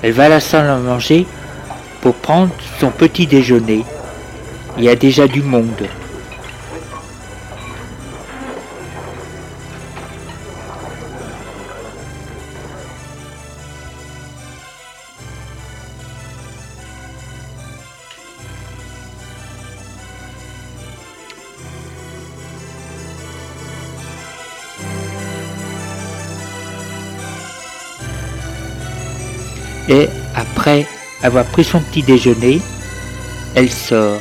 Elle 0.00 0.12
va 0.12 0.26
à 0.26 0.28
la 0.28 0.38
salle 0.38 0.68
à 0.70 0.76
manger 0.76 1.26
pour 2.00 2.14
prendre 2.14 2.52
son 2.78 2.90
petit 2.92 3.26
déjeuner. 3.26 3.84
Il 4.78 4.84
y 4.84 4.88
a 4.88 4.94
déjà 4.94 5.26
du 5.26 5.42
monde. 5.42 5.88
Et 29.88 30.08
après 30.34 30.86
avoir 31.22 31.44
pris 31.44 31.64
son 31.64 31.80
petit 31.80 32.02
déjeuner, 32.02 32.60
elle 33.54 33.70
sort. 33.70 34.18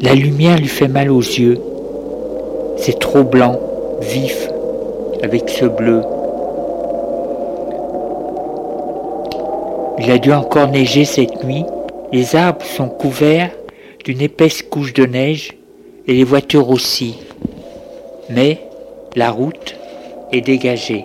La 0.00 0.14
lumière 0.14 0.58
lui 0.58 0.68
fait 0.68 0.88
mal 0.88 1.10
aux 1.10 1.20
yeux. 1.20 1.58
C'est 2.76 2.98
trop 2.98 3.24
blanc, 3.24 3.58
vif, 4.00 4.48
avec 5.22 5.48
ce 5.48 5.64
bleu. 5.64 6.02
Il 9.98 10.10
a 10.10 10.18
dû 10.18 10.32
encore 10.32 10.68
neiger 10.68 11.04
cette 11.04 11.42
nuit. 11.44 11.64
Les 12.12 12.36
arbres 12.36 12.64
sont 12.64 12.88
couverts 12.88 13.50
d'une 14.04 14.20
épaisse 14.20 14.62
couche 14.62 14.92
de 14.92 15.06
neige 15.06 15.52
et 16.06 16.12
les 16.12 16.24
voitures 16.24 16.68
aussi. 16.68 17.14
Mais 18.30 18.60
la 19.16 19.30
route 19.30 19.76
est 20.30 20.42
dégagée. 20.42 21.04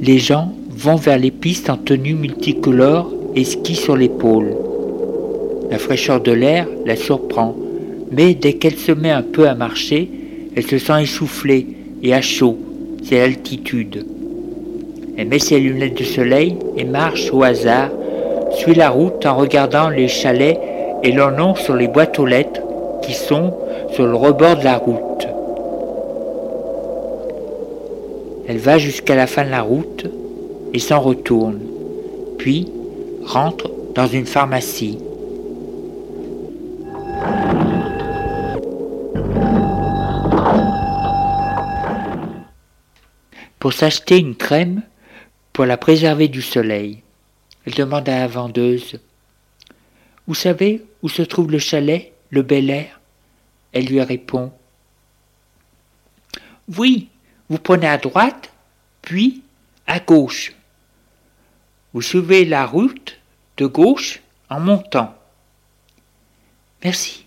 Les 0.00 0.18
gens 0.18 0.52
vont 0.70 0.96
vers 0.96 1.18
les 1.18 1.30
pistes 1.30 1.70
en 1.70 1.76
tenue 1.76 2.14
multicolore 2.14 3.12
et 3.36 3.44
skient 3.44 3.76
sur 3.76 3.96
l'épaule. 3.96 4.56
La 5.70 5.78
fraîcheur 5.78 6.20
de 6.20 6.32
l'air 6.32 6.66
la 6.84 6.96
surprend, 6.96 7.54
mais 8.10 8.34
dès 8.34 8.54
qu'elle 8.54 8.76
se 8.76 8.92
met 8.92 9.10
un 9.10 9.22
peu 9.22 9.48
à 9.48 9.54
marcher, 9.54 10.10
elle 10.56 10.66
se 10.66 10.78
sent 10.78 11.02
essoufflée 11.02 11.66
et 12.02 12.14
à 12.14 12.20
chaud, 12.20 12.56
c'est 13.04 13.18
l'altitude. 13.18 14.06
Elle 15.16 15.28
met 15.28 15.38
ses 15.38 15.60
lunettes 15.60 15.98
de 15.98 16.04
soleil 16.04 16.56
et 16.76 16.84
marche 16.84 17.32
au 17.32 17.42
hasard, 17.42 17.90
suit 18.56 18.74
la 18.74 18.90
route 18.90 19.24
en 19.26 19.36
regardant 19.36 19.88
les 19.88 20.08
chalets 20.08 20.58
et 21.02 21.12
leur 21.12 21.32
nom 21.32 21.54
sur 21.54 21.74
les 21.74 21.88
boîtes 21.88 22.18
aux 22.18 22.26
lettres 22.26 22.62
qui 23.02 23.12
sont 23.12 23.54
sur 23.92 24.06
le 24.06 24.14
rebord 24.14 24.56
de 24.56 24.64
la 24.64 24.76
route. 24.78 25.28
Elle 28.48 28.58
va 28.58 28.78
jusqu'à 28.78 29.14
la 29.14 29.26
fin 29.26 29.44
de 29.44 29.50
la 29.50 29.62
route 29.62 30.06
et 30.74 30.78
s'en 30.78 31.00
retourne, 31.00 31.60
puis 32.38 32.68
rentre 33.24 33.70
dans 33.94 34.06
une 34.06 34.26
pharmacie. 34.26 34.98
Pour 43.62 43.72
s'acheter 43.72 44.18
une 44.18 44.34
crème 44.34 44.82
pour 45.52 45.66
la 45.66 45.76
préserver 45.76 46.26
du 46.26 46.42
soleil. 46.42 47.00
Elle 47.64 47.74
demande 47.74 48.08
à 48.08 48.18
la 48.18 48.26
vendeuse 48.26 48.98
Vous 50.26 50.34
savez 50.34 50.84
où 51.00 51.08
se 51.08 51.22
trouve 51.22 51.48
le 51.48 51.60
chalet, 51.60 52.12
le 52.30 52.42
bel 52.42 52.70
air? 52.70 52.98
Elle 53.72 53.86
lui 53.86 54.02
répond 54.02 54.52
Oui, 56.76 57.08
vous 57.48 57.58
prenez 57.58 57.86
à 57.86 57.98
droite, 57.98 58.50
puis 59.00 59.44
à 59.86 60.00
gauche. 60.00 60.54
Vous 61.92 62.02
suivez 62.02 62.44
la 62.44 62.66
route 62.66 63.20
de 63.58 63.66
gauche 63.66 64.22
en 64.50 64.58
montant. 64.58 65.14
Merci. 66.82 67.26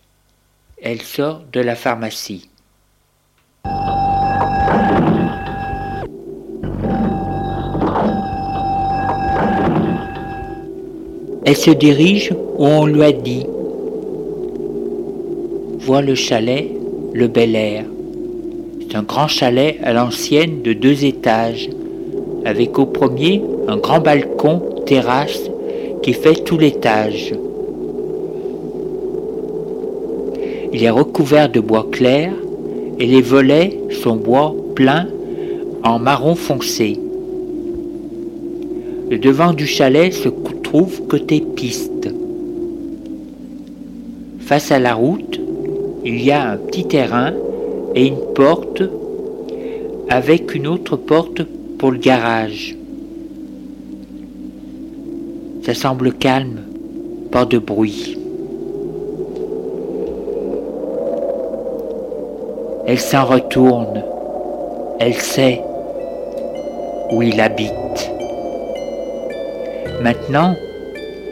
Elle 0.82 1.02
sort 1.02 1.46
de 1.54 1.62
la 1.62 1.78
pharmacie. 1.78 2.50
Elle 11.48 11.56
se 11.56 11.70
dirige 11.70 12.34
où 12.58 12.66
on 12.66 12.88
lui 12.88 13.04
a 13.04 13.12
dit. 13.12 13.46
Voit 15.80 16.02
le 16.02 16.16
chalet, 16.16 16.72
le 17.14 17.28
bel 17.28 17.56
air. 17.56 17.86
C'est 18.80 18.98
un 18.98 19.04
grand 19.04 19.28
chalet 19.28 19.78
à 19.84 19.94
l'ancienne 19.94 20.64
de 20.64 20.74
deux 20.74 21.06
étages, 21.06 21.70
avec 22.46 22.80
au 22.80 22.88
premier 22.88 23.44
un 23.68 23.78
grand 23.78 24.00
balcon 24.00 24.60
terrasse 24.88 25.52
qui 26.02 26.14
fait 26.14 26.44
tout 26.44 26.58
l'étage. 26.58 27.34
Il 30.74 30.84
est 30.84 30.90
recouvert 30.90 31.50
de 31.50 31.60
bois 31.60 31.88
clair 31.92 32.34
et 33.00 33.06
les 33.06 33.22
volets 33.22 33.80
sont 33.92 34.16
bois 34.16 34.56
plein 34.74 35.08
en 35.84 36.00
marron 36.00 36.34
foncé. 36.34 36.98
Le 39.12 39.20
devant 39.20 39.54
du 39.54 39.68
chalet 39.68 40.12
se 40.12 40.30
trouve 40.76 41.08
côté 41.08 41.40
piste. 41.40 42.10
Face 44.40 44.74
à 44.74 44.80
la 44.80 44.94
route, 44.94 45.40
il 46.04 46.22
y 46.22 46.34
a 46.34 46.50
un 46.50 46.58
petit 46.58 46.86
terrain 46.86 47.32
et 47.96 48.08
une 48.08 48.20
porte 48.36 48.84
avec 50.10 50.54
une 50.54 50.68
autre 50.68 50.98
porte 50.98 51.44
pour 51.78 51.92
le 51.92 51.98
garage. 51.98 52.76
Ça 55.64 55.74
semble 55.74 56.12
calme, 56.12 56.60
pas 57.32 57.46
de 57.46 57.58
bruit. 57.58 58.18
Elle 62.86 63.00
s'en 63.00 63.24
retourne. 63.24 64.04
Elle 65.00 65.14
sait 65.14 65.62
où 67.14 67.22
il 67.22 67.40
habite. 67.40 68.12
Maintenant, 70.02 70.56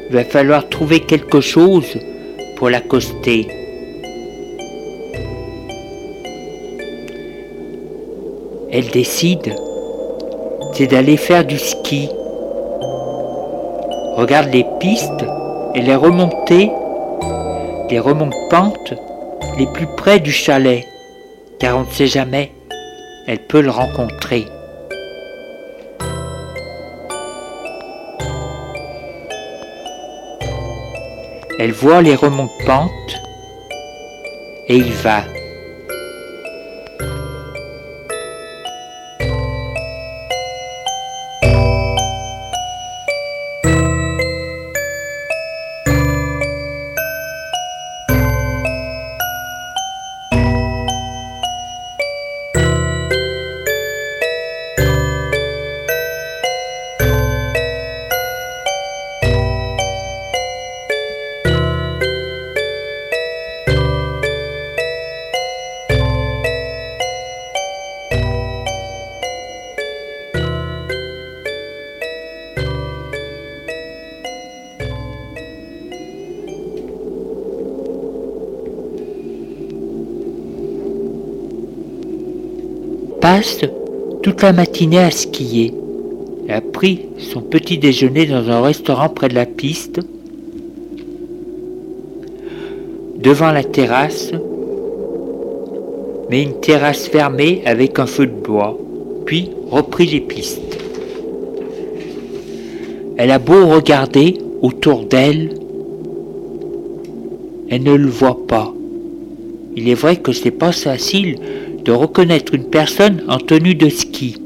il 0.09 0.15
va 0.15 0.23
falloir 0.23 0.69
trouver 0.69 0.99
quelque 1.01 1.41
chose 1.41 1.97
pour 2.57 2.69
l'accoster. 2.69 3.47
Elle 8.71 8.89
décide, 8.89 9.55
c'est 10.73 10.87
d'aller 10.87 11.17
faire 11.17 11.45
du 11.45 11.59
ski. 11.59 12.09
Regarde 14.15 14.51
les 14.51 14.65
pistes 14.79 15.25
et 15.75 15.81
les 15.81 15.95
remontées, 15.95 16.71
les 17.89 17.99
remontes-pentes 17.99 18.93
les 19.57 19.67
plus 19.67 19.87
près 19.97 20.19
du 20.19 20.31
chalet 20.31 20.83
car 21.59 21.77
on 21.77 21.81
ne 21.81 21.91
sait 21.91 22.07
jamais, 22.07 22.51
elle 23.27 23.39
peut 23.47 23.61
le 23.61 23.69
rencontrer. 23.69 24.45
Elle 31.63 31.71
voit 31.71 32.01
les 32.01 32.15
remontes-pentes 32.15 33.21
et 34.67 34.75
il 34.75 34.91
va. 34.91 35.23
Matinée 84.51 84.99
à 84.99 85.11
skier. 85.11 85.73
Elle 86.47 86.55
a 86.55 86.61
pris 86.61 87.05
son 87.17 87.41
petit 87.41 87.77
déjeuner 87.77 88.25
dans 88.25 88.49
un 88.49 88.61
restaurant 88.61 89.07
près 89.07 89.29
de 89.29 89.35
la 89.35 89.45
piste, 89.45 90.01
devant 93.17 93.51
la 93.51 93.63
terrasse, 93.63 94.31
mais 96.29 96.43
une 96.43 96.59
terrasse 96.59 97.07
fermée 97.07 97.61
avec 97.65 97.99
un 97.99 98.05
feu 98.05 98.25
de 98.25 98.31
bois, 98.33 98.77
puis 99.25 99.51
repris 99.69 100.07
les 100.07 100.19
pistes. 100.19 100.61
Elle 103.15 103.31
a 103.31 103.39
beau 103.39 103.67
regarder 103.67 104.39
autour 104.61 105.05
d'elle, 105.05 105.51
elle 107.69 107.83
ne 107.83 107.93
le 107.93 108.09
voit 108.09 108.45
pas. 108.47 108.73
Il 109.75 109.87
est 109.87 109.95
vrai 109.95 110.17
que 110.17 110.33
c'est 110.33 110.51
pas 110.51 110.71
facile 110.71 111.37
de 111.85 111.91
reconnaître 111.91 112.53
une 112.53 112.69
personne 112.69 113.23
en 113.27 113.37
tenue 113.37 113.75
de 113.75 113.89
ski. 113.89 114.37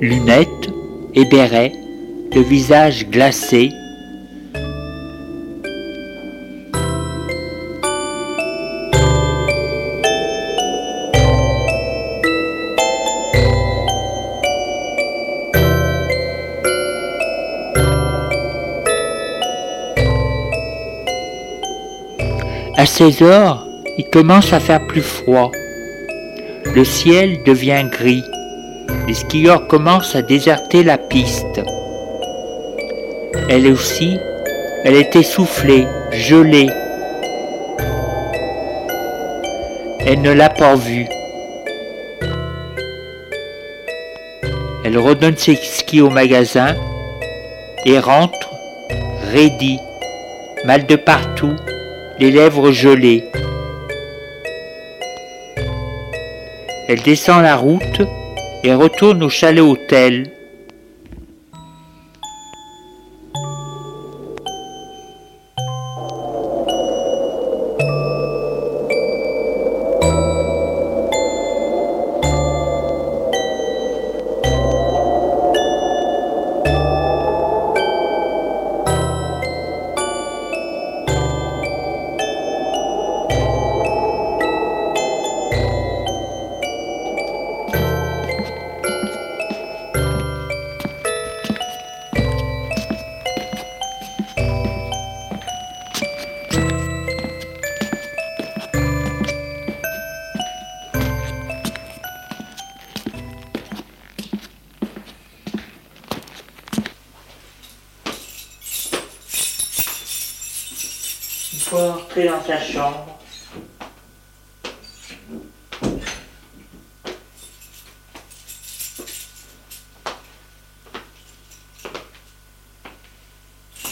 Lunettes 0.00 0.70
et 1.14 1.24
béret, 1.26 1.72
le 2.34 2.40
visage 2.40 3.08
glacé, 3.10 3.70
À 22.80 22.86
16 22.86 23.20
heures, 23.20 23.66
il 23.98 24.06
commence 24.06 24.54
à 24.54 24.58
faire 24.58 24.86
plus 24.86 25.02
froid. 25.02 25.52
Le 26.74 26.82
ciel 26.82 27.42
devient 27.44 27.84
gris. 27.92 28.24
Les 29.06 29.12
skieurs 29.12 29.66
commencent 29.66 30.16
à 30.16 30.22
déserter 30.22 30.82
la 30.82 30.96
piste. 30.96 31.60
Elle 33.50 33.70
aussi, 33.70 34.16
elle 34.84 34.94
est 34.94 35.14
essoufflée, 35.14 35.86
gelée. 36.10 36.70
Elle 40.06 40.22
ne 40.22 40.32
l'a 40.32 40.48
pas 40.48 40.74
vue. 40.74 41.06
Elle 44.86 44.96
redonne 44.96 45.36
ses 45.36 45.56
skis 45.56 46.00
au 46.00 46.08
magasin 46.08 46.74
et 47.84 47.98
rentre, 47.98 48.48
raidie, 49.30 49.80
mal 50.64 50.86
de 50.86 50.96
partout, 50.96 51.56
les 52.20 52.30
lèvres 52.30 52.70
gelées. 52.70 53.24
Elle 56.86 57.00
descend 57.00 57.42
la 57.42 57.56
route 57.56 58.02
et 58.62 58.74
retourne 58.74 59.22
au 59.22 59.30
chalet 59.30 59.64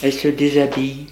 Elle 0.01 0.13
se 0.13 0.29
déshabille. 0.29 1.09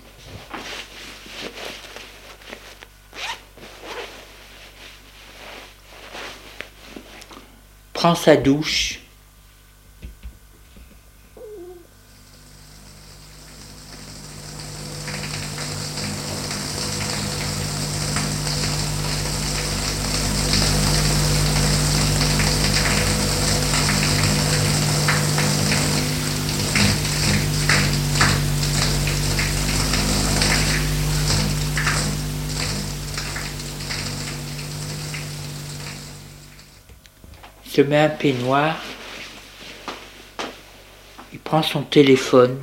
Prend 7.92 8.14
sa 8.14 8.36
douche. 8.36 9.05
Se 37.76 37.82
met 37.82 37.98
un 37.98 38.08
peignoir, 38.08 38.74
il 41.30 41.38
prend 41.38 41.62
son 41.62 41.82
téléphone, 41.82 42.58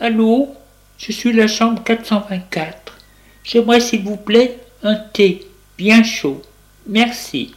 Allô, 0.00 0.54
je 0.96 1.12
suis 1.12 1.34
la 1.34 1.48
chambre 1.48 1.82
424. 1.84 2.96
J'aimerais 3.44 3.80
s'il 3.80 4.04
vous 4.04 4.16
plaît 4.16 4.58
un 4.82 4.94
thé 4.94 5.46
bien 5.76 6.02
chaud. 6.02 6.40
Merci. 6.86 7.54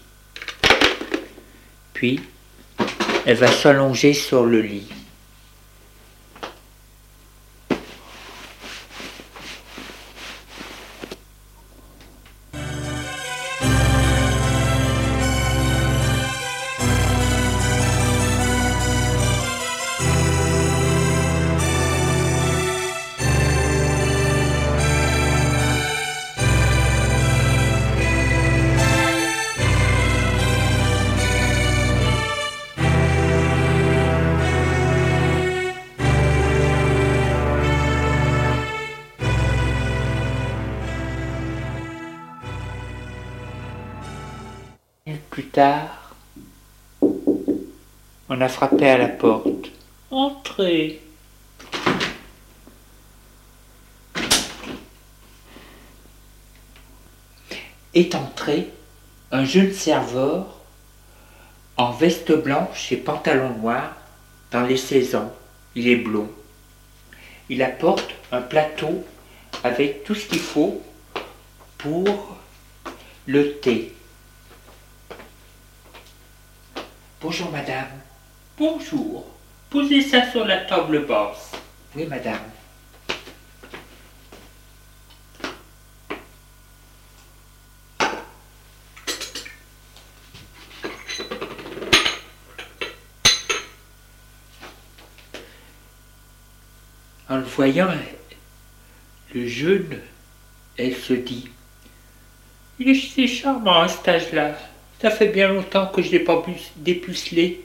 Puis, 1.93 2.19
elle 3.25 3.37
va 3.37 3.49
s'allonger 3.49 4.13
sur 4.13 4.43
le 4.43 4.59
lit. 4.59 4.87
Un 59.41 59.45
jeune 59.45 59.73
serveur 59.73 60.45
en 61.75 61.89
veste 61.89 62.31
blanche 62.31 62.91
et 62.91 62.97
pantalon 62.97 63.57
noir 63.57 63.95
dans 64.51 64.61
les 64.61 64.77
saisons. 64.77 65.31
Il 65.73 65.87
est 65.87 65.95
blond. 65.95 66.29
Il 67.49 67.63
apporte 67.63 68.13
un 68.31 68.41
plateau 68.41 69.03
avec 69.63 70.03
tout 70.03 70.13
ce 70.13 70.27
qu'il 70.27 70.39
faut 70.39 70.79
pour 71.79 72.37
le 73.25 73.53
thé. 73.53 73.95
Bonjour 77.19 77.49
madame. 77.49 77.89
Bonjour. 78.59 79.25
Posez 79.71 80.03
ça 80.03 80.29
sur 80.29 80.45
la 80.45 80.57
table 80.65 81.07
basse. 81.07 81.53
Oui 81.95 82.05
madame. 82.05 82.50
En 97.31 97.37
le 97.37 97.43
voyant, 97.43 97.87
le 99.33 99.47
jeune, 99.47 99.99
elle 100.75 100.93
se 100.93 101.13
dit 101.13 101.47
Il 102.77 102.89
est 102.89 102.93
si 102.93 103.25
charmant 103.25 103.83
à 103.83 103.87
cet 103.87 104.05
âge-là. 104.05 104.57
Ça 105.01 105.11
fait 105.11 105.29
bien 105.29 105.47
longtemps 105.47 105.87
que 105.87 106.01
je 106.01 106.11
l'ai 106.11 106.19
pas 106.19 106.43
dépucelé. 106.75 107.61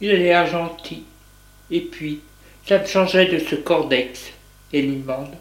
Il 0.00 0.10
a 0.10 0.14
l'air 0.14 0.46
gentil. 0.48 1.04
Et 1.70 1.82
puis, 1.82 2.18
ça 2.66 2.80
me 2.80 2.84
changerait 2.84 3.26
de 3.26 3.38
ce 3.38 3.54
cordex. 3.54 4.32
Elle 4.72 4.88
lui 4.88 4.96
demande 4.96 5.36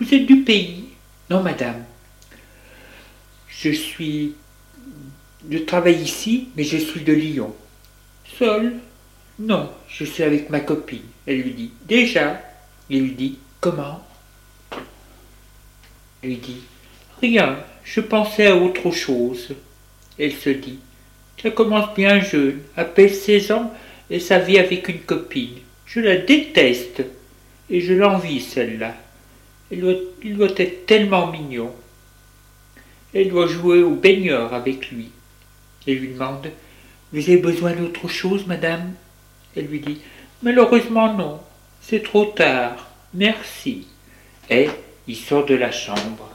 Vous 0.00 0.14
êtes 0.14 0.24
du 0.24 0.38
pays 0.38 0.84
Non, 1.28 1.42
madame. 1.42 1.84
Je 3.50 3.72
suis. 3.72 4.32
Je 5.50 5.58
travaille 5.58 6.00
ici, 6.00 6.48
mais 6.56 6.64
je 6.64 6.78
suis 6.78 7.02
de 7.02 7.12
Lyon. 7.12 7.54
Seul 8.38 8.80
Non, 9.38 9.70
je 9.88 10.04
suis 10.04 10.24
avec 10.24 10.50
ma 10.50 10.60
copine. 10.60 11.02
Elle 11.26 11.42
lui 11.42 11.52
dit 11.52 11.70
Déjà 11.86 12.40
Il 12.90 13.02
lui 13.02 13.12
dit 13.12 13.38
Comment? 13.60 14.04
Elle 16.22 16.30
lui 16.30 16.36
dit 16.36 16.60
Rien, 17.20 17.56
je 17.84 18.00
pensais 18.00 18.46
à 18.46 18.56
autre 18.56 18.90
chose. 18.90 19.54
Elle 20.18 20.32
se 20.32 20.50
dit 20.50 20.80
Ça 21.40 21.50
commence 21.50 21.94
bien 21.94 22.20
jeune, 22.20 22.60
à 22.76 22.84
peine 22.84 23.08
16 23.08 23.52
ans, 23.52 23.72
et 24.10 24.18
sa 24.18 24.40
vie 24.40 24.58
avec 24.58 24.88
une 24.88 25.00
copine. 25.00 25.58
Je 25.86 26.00
la 26.00 26.16
déteste, 26.16 27.04
et 27.70 27.80
je 27.80 27.94
l'envie 27.94 28.40
celle-là. 28.40 28.96
Il 29.70 29.80
doit, 29.80 29.94
il 30.24 30.36
doit 30.36 30.48
être 30.56 30.86
tellement 30.86 31.30
mignon. 31.30 31.72
Elle 33.14 33.28
doit 33.28 33.46
jouer 33.46 33.82
au 33.82 33.94
baigneur 33.94 34.52
avec 34.52 34.90
lui. 34.90 35.10
Elle 35.86 35.98
lui 35.98 36.08
demande 36.08 36.50
Vous 37.12 37.22
avez 37.22 37.36
besoin 37.36 37.72
d'autre 37.72 38.08
chose, 38.08 38.44
madame? 38.46 38.94
Elle 39.56 39.66
lui 39.66 39.80
dit 39.80 40.00
Malheureusement 40.42 41.12
non, 41.14 41.40
c'est 41.80 42.02
trop 42.02 42.26
tard. 42.26 42.86
Merci. 43.14 43.86
Et 44.50 44.68
il 45.06 45.16
sort 45.16 45.46
de 45.46 45.54
la 45.54 45.72
chambre. 45.72 46.30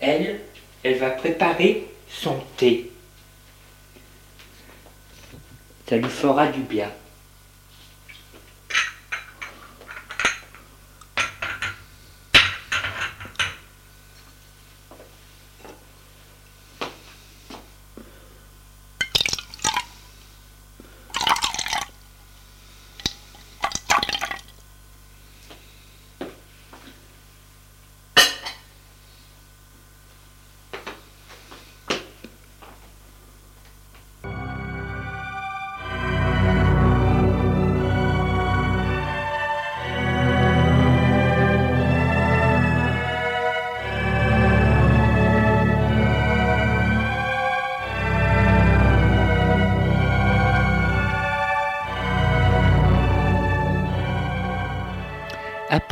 Elle, 0.00 0.40
elle 0.82 0.98
va 0.98 1.10
préparer 1.10 1.86
son 2.08 2.40
thé. 2.56 2.90
Ça 5.86 5.96
lui 5.96 6.08
fera 6.08 6.46
du 6.46 6.60
bien. 6.60 6.90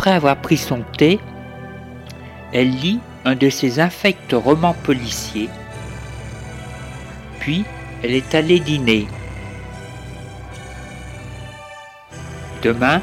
Après 0.08 0.16
avoir 0.16 0.36
pris 0.40 0.56
son 0.56 0.82
thé, 0.96 1.20
elle 2.54 2.70
lit 2.70 2.98
un 3.26 3.34
de 3.34 3.50
ses 3.50 3.78
infects 3.78 4.32
romans 4.32 4.74
policiers, 4.82 5.50
puis 7.40 7.66
elle 8.02 8.14
est 8.14 8.34
allée 8.34 8.58
dîner. 8.58 9.06
Demain, 12.62 13.02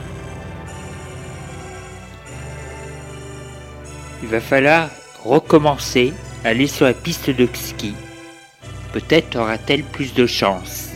il 4.24 4.28
va 4.28 4.42
falloir 4.42 4.90
recommencer, 5.24 6.12
aller 6.44 6.66
sur 6.66 6.88
la 6.88 6.94
piste 6.94 7.30
de 7.30 7.48
ski. 7.54 7.94
Peut-être 8.94 9.36
aura-t-elle 9.36 9.84
plus 9.84 10.16
de 10.16 10.26
chance. 10.26 10.95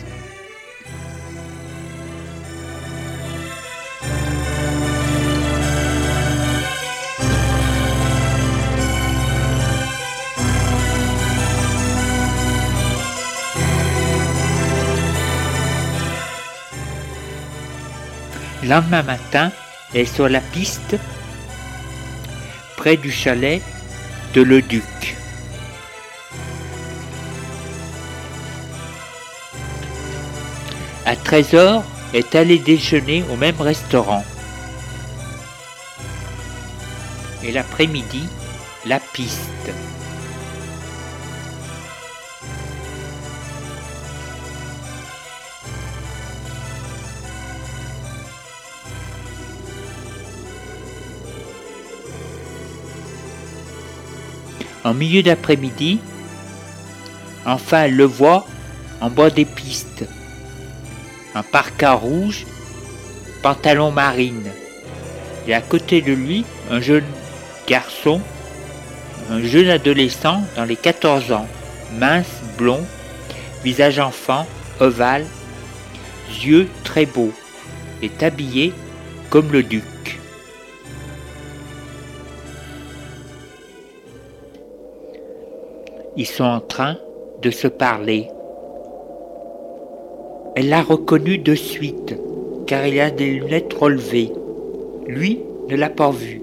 Lendemain 18.69 19.01
matin, 19.01 19.51
elle 19.95 20.01
est 20.01 20.05
sur 20.05 20.29
la 20.29 20.41
piste 20.41 20.95
près 22.77 22.97
du 22.97 23.11
chalet 23.11 23.63
de 24.35 24.43
Le 24.43 24.61
Duc. 24.61 25.17
À 31.07 31.15
13h, 31.15 31.81
est 32.13 32.35
allé 32.35 32.59
déjeuner 32.59 33.23
au 33.31 33.37
même 33.37 33.59
restaurant. 33.59 34.23
Et 37.43 37.51
l'après-midi, 37.51 38.27
la 38.85 38.99
piste. 38.99 39.88
En 54.83 54.93
milieu 54.93 55.23
d'après-midi, 55.23 55.99
enfin 57.45 57.87
le 57.87 58.05
voit 58.05 58.45
en 59.01 59.09
bas 59.09 59.29
des 59.29 59.45
pistes. 59.45 60.05
Un 61.35 61.43
parka 61.43 61.93
rouge, 61.93 62.45
pantalon 63.41 63.91
marine. 63.91 64.49
Et 65.47 65.53
à 65.53 65.61
côté 65.61 66.01
de 66.01 66.13
lui, 66.13 66.45
un 66.69 66.81
jeune 66.81 67.05
garçon, 67.67 68.21
un 69.29 69.41
jeune 69.43 69.69
adolescent 69.69 70.43
dans 70.55 70.65
les 70.65 70.75
14 70.75 71.31
ans, 71.31 71.47
mince, 71.97 72.41
blond, 72.57 72.85
visage 73.63 73.99
enfant, 73.99 74.45
ovale, 74.79 75.25
yeux 76.43 76.67
très 76.83 77.05
beaux, 77.05 77.33
est 78.01 78.23
habillé 78.23 78.73
comme 79.29 79.51
le 79.51 79.63
duc. 79.63 79.83
Ils 86.19 86.25
sont 86.25 86.43
en 86.43 86.59
train 86.59 86.97
de 87.41 87.49
se 87.49 87.69
parler. 87.69 88.27
Elle 90.53 90.67
l'a 90.67 90.81
reconnu 90.81 91.37
de 91.37 91.55
suite, 91.55 92.13
car 92.67 92.85
il 92.85 92.99
a 92.99 93.09
des 93.09 93.35
lunettes 93.35 93.73
relevées. 93.73 94.29
Lui 95.07 95.39
ne 95.69 95.77
l'a 95.77 95.89
pas 95.89 96.11
vu. 96.11 96.41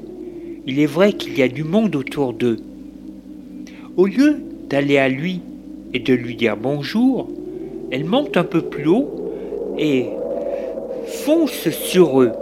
Il 0.66 0.80
est 0.80 0.86
vrai 0.86 1.12
qu'il 1.12 1.38
y 1.38 1.42
a 1.42 1.48
du 1.48 1.62
monde 1.62 1.94
autour 1.94 2.32
d'eux. 2.32 2.56
Au 3.98 4.06
lieu 4.06 4.38
d'aller 4.70 4.96
à 4.96 5.10
lui 5.10 5.42
et 5.92 5.98
de 5.98 6.14
lui 6.14 6.36
dire 6.36 6.56
bonjour, 6.56 7.28
elle 7.90 8.06
monte 8.06 8.38
un 8.38 8.44
peu 8.44 8.62
plus 8.62 8.88
haut 8.88 9.10
et 9.76 10.06
fonce 11.06 11.68
sur 11.68 12.22
eux, 12.22 12.32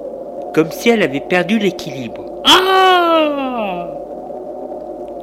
comme 0.55 0.70
si 0.70 0.89
elle 0.89 1.03
avait 1.03 1.18
perdu 1.18 1.59
l'équilibre. 1.59 2.43
Ah 2.45 3.91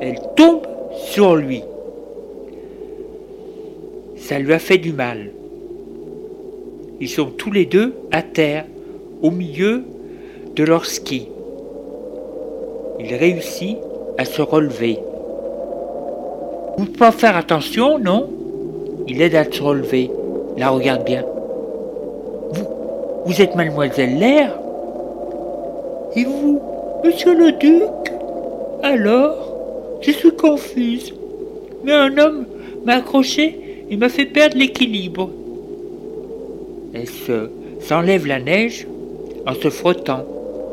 Elle 0.02 0.20
tombe 0.36 0.68
sur 0.94 1.38
lui 1.38 1.64
ça 4.32 4.40
lui 4.40 4.54
a 4.54 4.60
fait 4.60 4.78
du 4.78 4.94
mal. 4.94 5.30
Ils 7.02 7.10
sont 7.10 7.26
tous 7.26 7.52
les 7.52 7.66
deux 7.66 7.94
à 8.14 8.22
terre, 8.22 8.64
au 9.22 9.30
milieu 9.30 9.84
de 10.56 10.64
leur 10.64 10.86
ski. 10.86 11.28
Il 12.98 13.14
réussit 13.14 13.76
à 14.18 14.24
se 14.24 14.42
relever. 14.42 15.00
Vous 16.78 16.84
ne 16.84 16.88
pouvez 16.88 16.98
pas 16.98 17.12
faire 17.12 17.36
attention, 17.36 18.00
non? 18.00 18.30
Il 19.06 19.22
aide 19.22 19.36
à 19.36 19.44
se 19.44 19.62
relever. 19.62 20.10
La 20.58 20.70
regarde 20.70 21.04
bien. 21.04 21.26
Vous, 22.52 22.68
vous 23.26 23.42
êtes 23.42 23.54
mademoiselle 23.54 24.18
Lair? 24.18 24.58
Et 26.16 26.24
vous, 26.24 26.62
monsieur 27.04 27.38
le 27.38 27.52
duc? 27.52 28.14
Alors 28.82 29.58
Je 30.00 30.12
suis 30.12 30.32
confuse. 30.38 31.14
Mais 31.84 31.92
un 31.92 32.18
homme 32.18 32.46
m'a 32.86 32.94
accroché 32.94 33.61
il 33.92 34.00
m'a 34.00 34.08
fait 34.08 34.26
perdre 34.26 34.58
l'équilibre. 34.58 35.30
Elle 36.94 37.08
se, 37.08 37.52
s'enlève 37.82 38.26
la 38.26 38.40
neige 38.40 38.88
en 39.46 39.54
se 39.54 39.70
frottant 39.70 40.26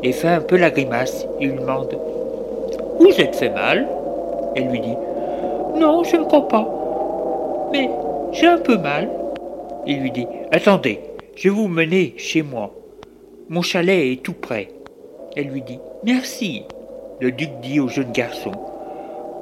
et 0.03 0.13
fait 0.13 0.29
un 0.29 0.41
peu 0.41 0.55
la 0.55 0.71
grimace. 0.71 1.27
Il 1.41 1.49
lui 1.49 1.59
demande 1.59 1.99
Vous 2.97 3.11
êtes 3.19 3.35
fait 3.35 3.49
mal? 3.49 3.87
Elle 4.55 4.69
lui 4.69 4.79
dit 4.79 4.95
Non, 5.77 6.03
je 6.05 6.15
ne 6.15 6.23
crois 6.23 6.47
pas. 6.47 7.69
Mais 7.73 7.89
j'ai 8.31 8.47
un 8.47 8.57
peu 8.57 8.77
mal. 8.77 9.09
Il 9.85 9.99
lui 9.99 10.11
dit 10.11 10.27
Attendez, 10.51 11.01
je 11.35 11.49
vais 11.49 11.55
vous 11.55 11.67
mener 11.67 12.13
chez 12.17 12.41
moi. 12.41 12.73
Mon 13.49 13.61
chalet 13.61 14.13
est 14.13 14.23
tout 14.23 14.33
près. 14.33 14.69
Elle 15.35 15.47
lui 15.47 15.61
dit 15.61 15.79
Merci. 16.05 16.63
Le 17.19 17.33
duc 17.33 17.49
dit 17.61 17.81
au 17.81 17.89
jeune 17.89 18.13
garçon 18.13 18.51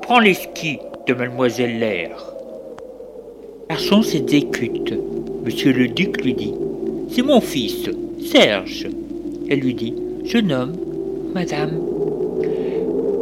Prends 0.02 0.20
les 0.20 0.34
skis 0.34 0.80
de 1.06 1.14
mademoiselle 1.14 1.78
Lair. 1.78 2.37
Garçon 3.70 4.02
s'exécute. 4.02 4.94
Monsieur 5.44 5.74
le 5.74 5.90
duc 5.90 6.24
lui 6.24 6.34
dit 6.34 6.54
C'est 7.10 7.22
mon 7.22 7.42
fils, 7.42 7.90
Serge. 8.24 8.88
Elle 9.50 9.60
lui 9.60 9.74
dit 9.74 9.94
Jeune 10.24 10.54
homme, 10.54 10.74
madame. 11.34 11.78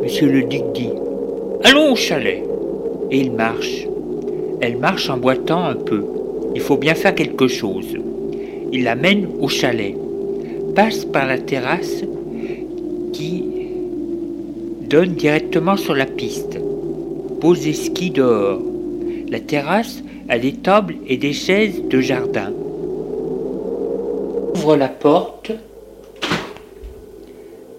Monsieur 0.04 0.32
le 0.32 0.44
duc 0.44 0.62
dit 0.76 0.92
Allons 1.64 1.94
au 1.94 1.96
chalet. 1.96 2.44
Et 3.10 3.22
il 3.22 3.32
marche. 3.32 3.88
Elle 4.62 4.78
marche 4.78 5.10
en 5.10 5.18
boitant 5.18 5.64
un 5.64 5.76
peu. 5.76 6.04
Il 6.54 6.62
faut 6.62 6.78
bien 6.78 6.94
faire 6.94 7.16
quelque 7.16 7.48
chose. 7.48 7.98
Il 8.72 8.84
l'amène 8.84 9.28
au 9.42 9.48
chalet, 9.48 9.96
passe 10.76 11.06
par 11.06 11.26
la 11.26 11.40
terrasse 11.40 12.04
qui 13.14 13.44
donne 14.88 15.16
directement 15.16 15.76
sur 15.76 15.96
la 15.96 16.06
piste, 16.06 16.60
pose 17.42 17.62
des 17.62 17.74
skis 17.74 18.12
dehors. 18.12 18.62
La 19.30 19.40
terrasse 19.40 20.04
à 20.28 20.40
des 20.40 20.54
tables 20.54 20.96
et 21.08 21.18
des 21.18 21.34
chaises 21.34 21.82
de 21.84 22.02
jardin. 22.02 22.52
Ouvre 24.56 24.76
la 24.76 24.88
porte 24.88 25.52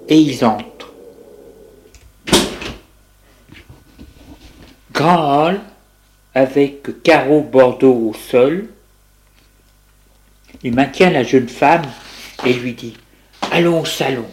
et 0.08 0.18
ils 0.18 0.44
entrent. 0.44 0.92
Grand 4.92 5.46
hall 5.46 5.60
avec 6.34 7.02
carreaux 7.02 7.42
bordeaux 7.42 8.10
au 8.10 8.14
sol. 8.14 8.68
Il 10.62 10.74
maintient 10.74 11.10
la 11.10 11.22
jeune 11.22 11.48
femme 11.48 11.86
et 12.44 12.52
lui 12.52 12.72
dit 12.72 12.96
Allons 13.50 13.80
au 13.80 13.84
salon. 13.84 14.26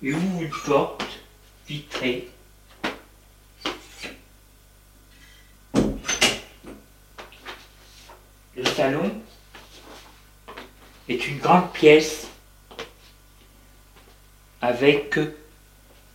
Il 0.00 0.14
ouvre 0.14 0.42
une 0.42 0.50
porte 0.64 1.04
vitrée. 1.66 2.28
Le 8.56 8.64
salon 8.76 9.10
est 11.08 11.26
une 11.26 11.38
grande 11.38 11.72
pièce 11.88 12.26
avec 14.60 15.18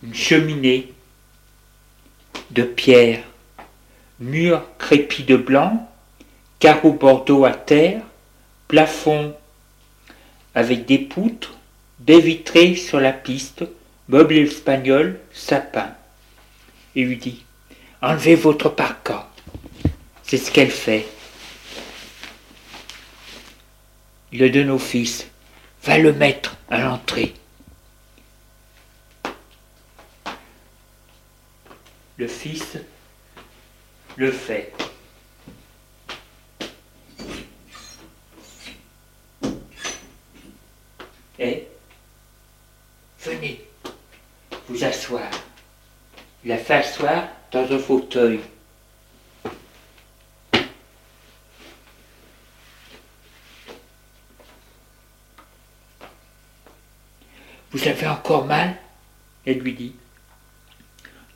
une 0.04 0.14
cheminée 0.14 0.92
de 2.52 2.62
pierre, 2.62 3.24
mur 4.20 4.62
crépi 4.78 5.24
de 5.24 5.36
blanc, 5.36 5.90
carreaux 6.60 6.92
bordeaux 6.92 7.44
à 7.44 7.50
terre, 7.50 8.02
plafond 8.68 9.34
avec 10.54 10.86
des 10.86 10.98
poutres, 10.98 11.54
baie 11.98 12.20
vitrée 12.20 12.76
sur 12.76 13.00
la 13.00 13.12
piste, 13.12 13.64
meuble 14.06 14.38
espagnol, 14.38 15.18
sapin. 15.32 15.88
Il 16.94 17.06
lui 17.06 17.16
dit 17.16 17.44
Enlevez 18.00 18.36
votre 18.36 18.68
parka. 18.68 19.28
C'est 20.22 20.38
ce 20.38 20.52
qu'elle 20.52 20.70
fait. 20.70 21.04
Le 24.32 24.48
donne 24.50 24.70
au 24.70 24.78
fils 24.78 25.26
va 25.84 25.98
le 25.98 26.14
mettre 26.14 26.56
à 26.70 26.78
l'entrée. 26.78 27.34
Le 32.16 32.26
Fils 32.26 32.78
le 34.16 34.32
fait. 34.32 34.72
Et 41.38 41.68
venez 43.20 43.62
vous 44.68 44.84
asseoir. 44.84 45.28
Il 46.44 46.52
a 46.52 46.56
fait 46.56 46.74
asseoir 46.74 47.28
dans 47.52 47.70
un 47.70 47.78
fauteuil. 47.78 48.40
Vous 57.74 57.88
avez 57.88 58.06
encore 58.06 58.46
mal? 58.46 58.76
Elle 59.44 59.58
lui 59.58 59.72
dit. 59.72 59.94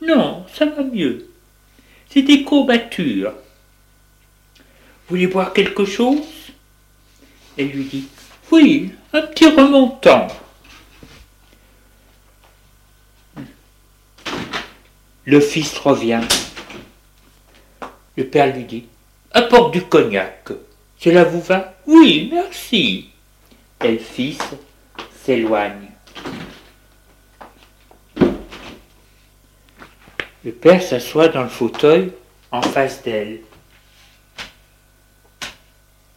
Non, 0.01 0.45
ça 0.53 0.65
va 0.65 0.83
mieux. 0.83 1.29
C'est 2.09 2.21
des 2.21 2.45
courbatures. 2.45 3.33
Vous 4.55 5.15
voulez 5.15 5.27
boire 5.27 5.51
quelque 5.51 5.83
chose? 5.83 6.53
Elle 7.57 7.71
lui 7.71 7.83
dit. 7.83 8.07
Oui, 8.53 8.93
un 9.11 9.21
petit 9.23 9.47
remontant. 9.47 10.27
Le 15.25 15.41
fils 15.41 15.77
revient. 15.77 16.21
Le 18.15 18.25
père 18.25 18.55
lui 18.55 18.63
dit 18.63 18.85
Apporte 19.31 19.73
du 19.73 19.83
cognac. 19.83 20.51
Cela 20.97 21.25
vous 21.25 21.41
va? 21.41 21.75
Oui, 21.85 22.29
merci. 22.31 23.09
Et 23.83 23.91
le 23.91 23.97
fils 23.97 24.39
s'éloigne. 25.21 25.88
Le 30.49 30.55
père 30.55 30.81
s'assoit 30.81 31.27
dans 31.27 31.43
le 31.43 31.47
fauteuil 31.47 32.11
en 32.49 32.63
face 32.63 33.03
d'elle. 33.03 33.41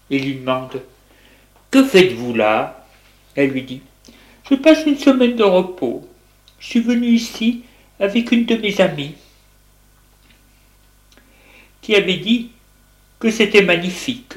Il 0.09 0.24
lui 0.24 0.37
demande 0.37 0.80
Que 1.70 1.85
faites-vous 1.85 2.33
là? 2.33 2.87
Elle 3.35 3.51
lui 3.51 3.61
dit 3.61 3.83
Je 4.49 4.55
passe 4.55 4.87
une 4.87 4.97
semaine 4.97 5.37
de 5.37 5.43
repos. 5.43 6.09
Je 6.59 6.66
suis 6.66 6.80
venu 6.80 7.09
ici 7.09 7.64
avec 8.01 8.33
une 8.33 8.47
de 8.47 8.57
mes 8.57 8.80
amies 8.80 9.16
qui 11.83 11.95
avait 11.95 12.16
dit 12.16 12.53
que 13.18 13.30
c'était 13.30 13.61
magnifique. 13.61 14.33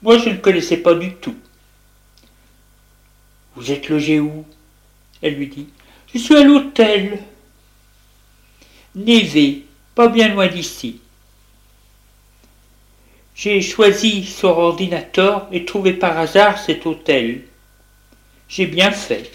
Moi, 0.00 0.16
je 0.16 0.30
ne 0.30 0.38
connaissais 0.38 0.78
pas 0.78 0.94
du 0.94 1.12
tout. 1.16 1.36
Vous 3.54 3.70
êtes 3.70 3.90
logé 3.90 4.18
où? 4.18 4.46
Elle 5.20 5.34
lui 5.34 5.48
dit 5.48 5.68
Je 6.10 6.16
suis 6.16 6.36
à 6.36 6.42
l'hôtel. 6.42 7.22
Névé, 8.94 9.66
pas 9.94 10.08
bien 10.08 10.28
loin 10.28 10.46
d'ici. 10.46 11.00
J'ai 13.34 13.60
choisi 13.60 14.24
sur 14.24 14.58
ordinateur 14.58 15.48
et 15.50 15.64
trouvé 15.64 15.92
par 15.92 16.16
hasard 16.16 16.58
cet 16.58 16.86
hôtel. 16.86 17.44
J'ai 18.48 18.66
bien 18.66 18.92
fait. 18.92 19.30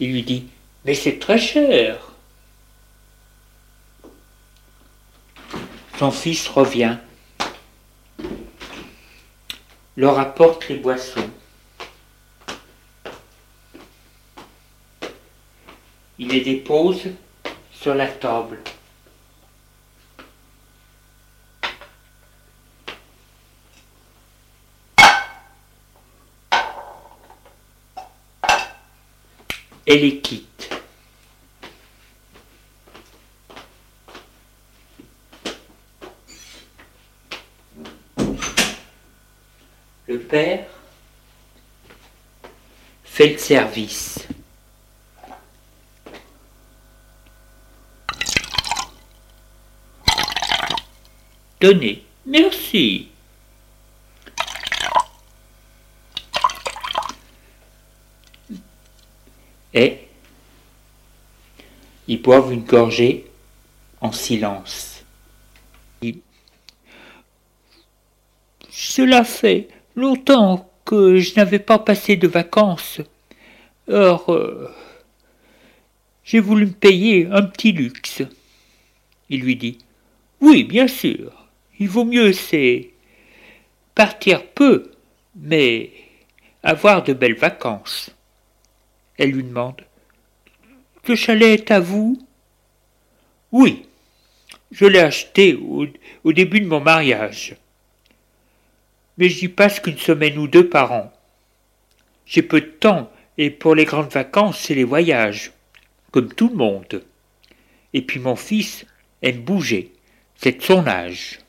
Il 0.00 0.12
lui 0.12 0.22
dit 0.22 0.46
Mais 0.84 0.94
c'est 0.94 1.18
très 1.18 1.38
cher. 1.38 1.96
Son 5.98 6.10
fils 6.10 6.48
revient, 6.48 6.96
leur 9.96 10.18
apporte 10.18 10.68
les 10.68 10.76
boissons. 10.76 11.30
Il 16.18 16.28
les 16.28 16.40
dépose 16.42 17.02
sur 17.72 17.94
la 17.94 18.06
table. 18.06 18.60
et 29.86 29.98
les 29.98 30.20
quitte. 30.20 30.70
Le 40.06 40.18
père 40.20 40.66
fait 43.04 43.28
le 43.28 43.38
service. 43.38 44.13
Merci. 52.26 53.08
Et 59.72 59.98
ils 62.06 62.20
boivent 62.20 62.52
une 62.52 62.64
gorgée 62.64 63.26
en 64.00 64.12
silence. 64.12 65.04
Cela 68.70 69.24
fait 69.24 69.68
longtemps 69.96 70.70
que 70.84 71.16
je 71.16 71.34
n'avais 71.36 71.58
pas 71.58 71.78
passé 71.78 72.16
de 72.16 72.28
vacances. 72.28 73.00
Or, 73.88 74.32
euh, 74.32 74.70
j'ai 76.24 76.40
voulu 76.40 76.66
me 76.66 76.72
payer 76.72 77.26
un 77.30 77.42
petit 77.42 77.72
luxe. 77.72 78.22
Il 79.30 79.40
lui 79.40 79.56
dit 79.56 79.78
Oui, 80.40 80.64
bien 80.64 80.88
sûr. 80.88 81.43
Il 81.78 81.88
vaut 81.88 82.04
mieux, 82.04 82.32
c'est 82.32 82.90
partir 83.94 84.46
peu, 84.46 84.92
mais 85.36 85.90
avoir 86.62 87.02
de 87.02 87.12
belles 87.12 87.36
vacances. 87.36 88.10
Elle 89.18 89.30
lui 89.30 89.44
demande 89.44 89.82
Le 91.06 91.14
chalet 91.14 91.60
est 91.60 91.70
à 91.70 91.80
vous? 91.80 92.18
Oui, 93.52 93.86
je 94.72 94.86
l'ai 94.86 95.00
acheté 95.00 95.54
au, 95.54 96.32
début 96.32 96.60
de 96.60 96.66
mon 96.66 96.80
mariage. 96.80 97.56
Mais 99.18 99.28
j'y 99.28 99.48
passe 99.48 99.78
qu'une 99.78 99.98
semaine 99.98 100.38
ou 100.38 100.48
deux 100.48 100.68
par 100.68 100.92
an. 100.92 101.12
J'ai 102.26 102.42
peu 102.42 102.60
de 102.60 102.66
temps, 102.66 103.10
et 103.38 103.50
pour 103.50 103.74
les 103.74 103.84
grandes 103.84 104.10
vacances, 104.10 104.58
c'est 104.58 104.74
les 104.74 104.84
voyages, 104.84 105.52
comme 106.10 106.32
tout 106.32 106.48
le 106.48 106.56
monde. 106.56 107.04
Et 107.92 108.02
puis 108.02 108.18
mon 108.18 108.34
fils 108.34 108.86
aime 109.22 109.42
bouger, 109.42 109.92
c'est 110.36 110.58
de 110.58 110.62
son 110.62 110.86
âge. 110.88 111.43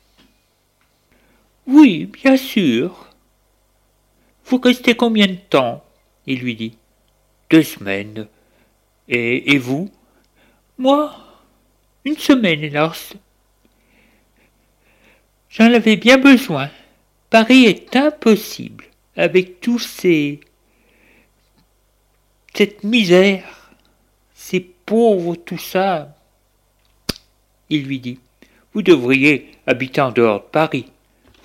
Oui, 1.66 2.06
bien 2.06 2.36
sûr. 2.36 3.10
Vous 4.44 4.58
restez 4.58 4.94
combien 4.94 5.26
de 5.26 5.34
temps? 5.34 5.84
Il 6.26 6.40
lui 6.40 6.54
dit. 6.54 6.78
Deux 7.50 7.62
semaines. 7.62 8.28
Et, 9.08 9.58
vous? 9.58 9.90
Moi 10.78 11.16
Une 12.04 12.16
semaine, 12.16 12.62
hélas. 12.62 13.14
J'en 15.48 15.72
avais 15.72 15.96
bien 15.96 16.18
besoin. 16.18 16.70
Paris 17.30 17.64
est 17.64 17.96
impossible, 17.96 18.84
avec 19.16 19.60
tous 19.60 19.78
ces. 19.78 20.40
cette 22.54 22.84
misère, 22.84 23.72
ces 24.34 24.60
pauvres, 24.60 25.34
tout 25.34 25.58
ça. 25.58 26.16
Il 27.68 27.84
lui 27.84 27.98
dit 27.98 28.20
Vous 28.72 28.82
devriez 28.82 29.50
habiter 29.66 30.00
en 30.00 30.12
dehors 30.12 30.40
de 30.40 30.46
Paris. 30.46 30.86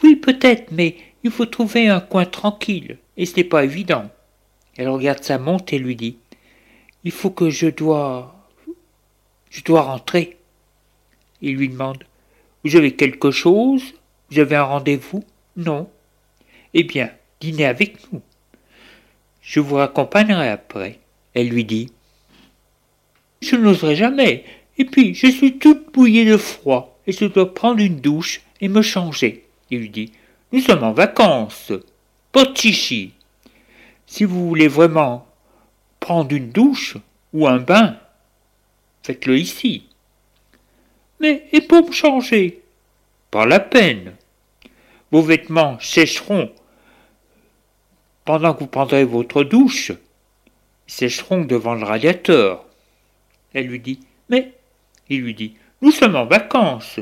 Oui, 0.03 0.15
peut-être, 0.15 0.71
mais 0.71 0.95
il 1.23 1.31
faut 1.31 1.45
trouver 1.45 1.87
un 1.87 1.99
coin 1.99 2.25
tranquille, 2.25 2.97
et 3.17 3.25
ce 3.25 3.35
n'est 3.35 3.43
pas 3.43 3.63
évident. 3.63 4.09
Elle 4.77 4.89
regarde 4.89 5.23
sa 5.23 5.37
montre 5.37 5.73
et 5.73 5.79
lui 5.79 5.95
dit 5.95 6.17
Il 7.03 7.11
faut 7.11 7.29
que 7.29 7.49
je 7.49 7.67
dois. 7.67 8.35
Je 9.49 9.63
dois 9.63 9.81
rentrer. 9.81 10.37
Il 11.41 11.55
lui 11.55 11.69
demande 11.69 12.03
Vous 12.63 12.75
avez 12.75 12.95
quelque 12.95 13.31
chose? 13.31 13.83
Vous 14.29 14.39
avez 14.39 14.55
un 14.55 14.63
rendez-vous? 14.63 15.23
Non. 15.57 15.89
Eh 16.73 16.83
bien, 16.83 17.11
dînez 17.41 17.65
avec 17.65 18.11
nous. 18.11 18.21
Je 19.41 19.59
vous 19.59 19.75
raccompagnerai 19.75 20.47
après. 20.47 20.99
Elle 21.33 21.49
lui 21.49 21.65
dit 21.65 21.91
Je 23.41 23.55
n'oserai 23.55 23.95
jamais. 23.95 24.45
Et 24.77 24.85
puis, 24.85 25.13
je 25.13 25.27
suis 25.27 25.59
toute 25.59 25.91
bouillée 25.91 26.25
de 26.25 26.37
froid, 26.37 26.97
et 27.05 27.11
je 27.11 27.25
dois 27.25 27.53
prendre 27.53 27.81
une 27.81 27.99
douche 27.99 28.41
et 28.61 28.69
me 28.69 28.81
changer. 28.81 29.45
Il 29.71 29.79
lui 29.79 29.89
dit 29.89 30.11
Nous 30.51 30.61
sommes 30.61 30.83
en 30.83 30.91
vacances. 30.91 31.71
Pas 32.31 32.45
de 32.45 32.55
chichi. 32.55 33.13
Si 34.05 34.25
vous 34.25 34.47
voulez 34.47 34.67
vraiment 34.67 35.25
prendre 35.99 36.35
une 36.35 36.51
douche 36.51 36.97
ou 37.33 37.47
un 37.47 37.57
bain, 37.57 37.97
faites-le 39.03 39.39
ici. 39.39 39.87
Mais 41.19 41.47
et 41.51 41.61
pour 41.61 41.87
me 41.87 41.91
changer? 41.91 42.61
Pas 43.31 43.45
la 43.45 43.59
peine. 43.59 44.13
Vos 45.11 45.21
vêtements 45.21 45.79
sécheront 45.79 46.51
pendant 48.25 48.53
que 48.53 48.59
vous 48.59 48.67
prendrez 48.67 49.05
votre 49.05 49.43
douche. 49.43 49.91
Ils 49.91 50.93
sécheront 50.93 51.41
devant 51.41 51.75
le 51.75 51.85
radiateur. 51.85 52.65
Elle 53.53 53.67
lui 53.67 53.79
dit 53.79 53.99
Mais, 54.29 54.53
il 55.09 55.21
lui 55.21 55.33
dit, 55.33 55.55
nous 55.81 55.91
sommes 55.91 56.15
en 56.15 56.25
vacances. 56.25 56.99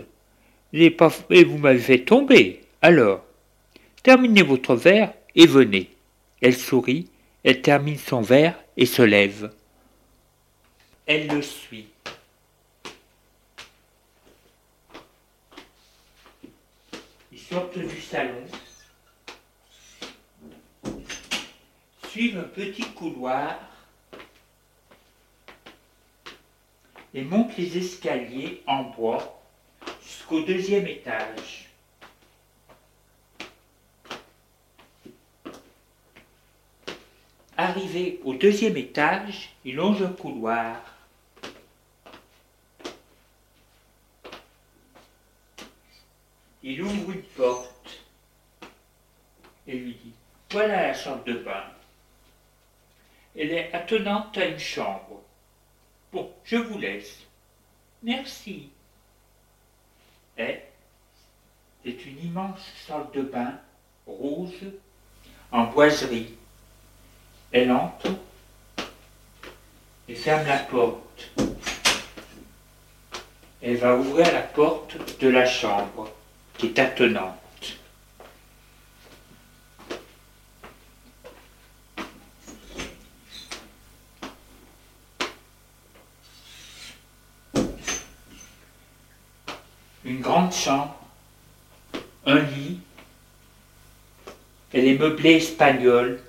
Et 0.71 0.95
vous 1.43 1.57
m'avez 1.57 1.79
fait 1.79 1.99
tomber. 1.99 2.61
Alors, 2.81 3.23
terminez 4.03 4.43
votre 4.43 4.75
verre 4.75 5.13
et 5.35 5.47
venez. 5.47 5.89
Elle 6.41 6.55
sourit, 6.55 7.09
elle 7.43 7.61
termine 7.61 7.97
son 7.97 8.21
verre 8.21 8.55
et 8.77 8.85
se 8.85 9.01
lève. 9.01 9.51
elle 11.09 11.27
le 11.27 11.41
suit. 11.41 11.87
Ils 17.31 17.39
sortent 17.39 17.79
du 17.79 17.99
salon, 17.99 18.45
suivent 22.09 22.37
un 22.37 22.43
petit 22.43 22.83
couloir 22.93 23.59
et 27.15 27.23
montent 27.23 27.57
les 27.57 27.75
escaliers 27.75 28.61
en 28.67 28.83
bois 28.83 29.38
jusqu'au 30.29 30.45
deuxième 30.45 30.87
étage. 30.87 31.69
Arrivé 37.57 38.21
au 38.23 38.33
deuxième 38.33 38.77
étage, 38.77 39.49
il 39.65 39.75
longe 39.75 40.01
un 40.01 40.13
couloir. 40.13 40.77
Il 46.63 46.81
ouvre 46.81 47.11
une 47.11 47.23
porte 47.23 48.03
et 49.67 49.73
lui 49.73 49.93
dit 49.93 50.13
Voilà 50.51 50.87
la 50.87 50.93
chambre 50.93 51.23
de 51.23 51.33
bain. 51.33 51.65
Elle 53.35 53.51
est 53.51 53.73
attenante 53.73 54.37
à 54.37 54.45
une 54.45 54.59
chambre. 54.59 55.21
Bon, 56.11 56.31
je 56.43 56.57
vous 56.57 56.77
laisse. 56.77 57.19
Merci. 58.03 58.69
Et 60.39 60.61
c'est 61.83 62.05
une 62.05 62.25
immense 62.27 62.61
salle 62.87 63.07
de 63.13 63.21
bain 63.21 63.59
rouge 64.07 64.65
en 65.51 65.65
boiserie. 65.65 66.33
Elle 67.51 67.71
entre 67.71 68.09
et 70.07 70.15
ferme 70.15 70.47
la 70.47 70.59
porte. 70.59 71.31
Elle 73.61 73.77
va 73.77 73.95
ouvrir 73.95 74.31
la 74.31 74.41
porte 74.41 74.97
de 75.19 75.27
la 75.27 75.45
chambre 75.45 76.09
qui 76.57 76.67
est 76.67 76.79
attenante. 76.79 77.35
Une 90.05 90.21
grande 90.21 90.48
un 90.67 92.39
lit, 92.39 92.79
elle 94.73 94.85
est 94.87 94.97
meublée 94.97 95.35
espagnole, 95.35 96.19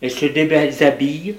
elle 0.00 0.10
se 0.10 0.26
déshabille 0.26 1.36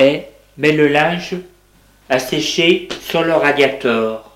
et 0.00 0.26
met 0.56 0.72
le 0.72 0.88
linge 0.88 1.36
à 2.08 2.18
sécher 2.18 2.88
sur 3.00 3.22
le 3.22 3.34
radiateur. 3.34 4.27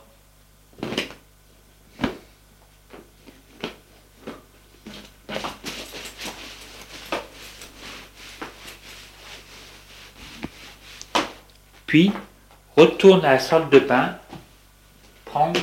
Puis 11.92 12.10
retourne 12.74 13.22
à 13.22 13.32
la 13.32 13.38
salle 13.38 13.68
de 13.68 13.78
bain, 13.78 14.16
prendre 15.26 15.60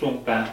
son 0.00 0.14
bain. 0.14 0.46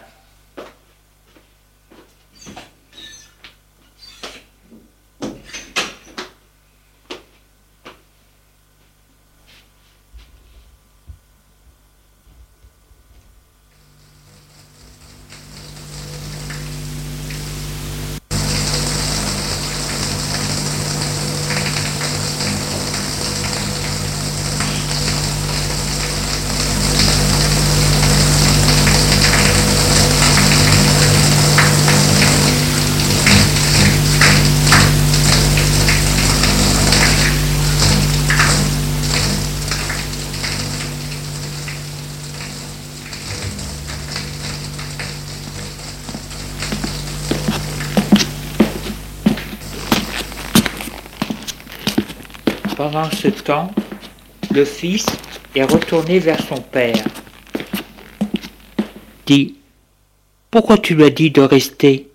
Pendant 52.96 53.12
ce 53.12 53.28
temps, 53.28 53.70
le 54.54 54.64
fils 54.64 55.06
est 55.54 55.66
retourné 55.66 56.18
vers 56.18 56.40
son 56.40 56.62
père. 56.62 57.04
Dis, 59.26 59.58
pourquoi 60.50 60.78
tu 60.78 60.96
lui 60.96 61.04
as 61.04 61.10
dit 61.10 61.30
de 61.30 61.42
rester? 61.42 62.10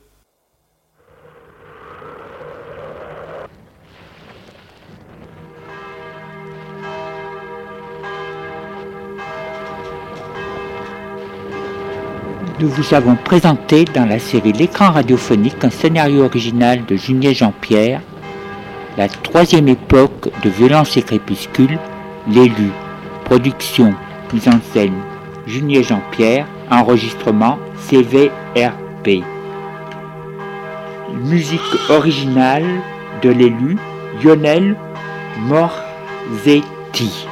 Nous 12.59 12.70
vous 12.70 12.95
avons 12.95 13.16
présenté 13.16 13.85
dans 13.85 14.07
la 14.07 14.18
série 14.18 14.53
L'écran 14.55 14.93
radiophonique 14.93 15.62
un 15.62 15.68
scénario 15.68 16.24
original 16.24 16.87
de 16.87 16.97
Junier 16.97 17.35
Jean-Pierre 17.35 18.01
la 18.97 19.09
troisième 19.09 19.68
époque 19.68 20.30
de 20.43 20.51
Violence 20.51 20.97
et 20.97 21.03
Crépuscule, 21.03 21.78
l'élu, 22.28 22.70
production, 23.24 23.95
mise 24.32 24.49
en 24.49 24.61
scène, 24.72 25.01
Junier 25.47 25.82
Jean-Pierre, 25.82 26.47
enregistrement 26.70 27.59
CVRP. 27.88 29.24
Musique 31.24 31.61
originale 31.88 32.66
de 33.22 33.30
l'élu, 33.30 33.76
Lionel 34.22 34.76
Morzetti. 35.49 37.30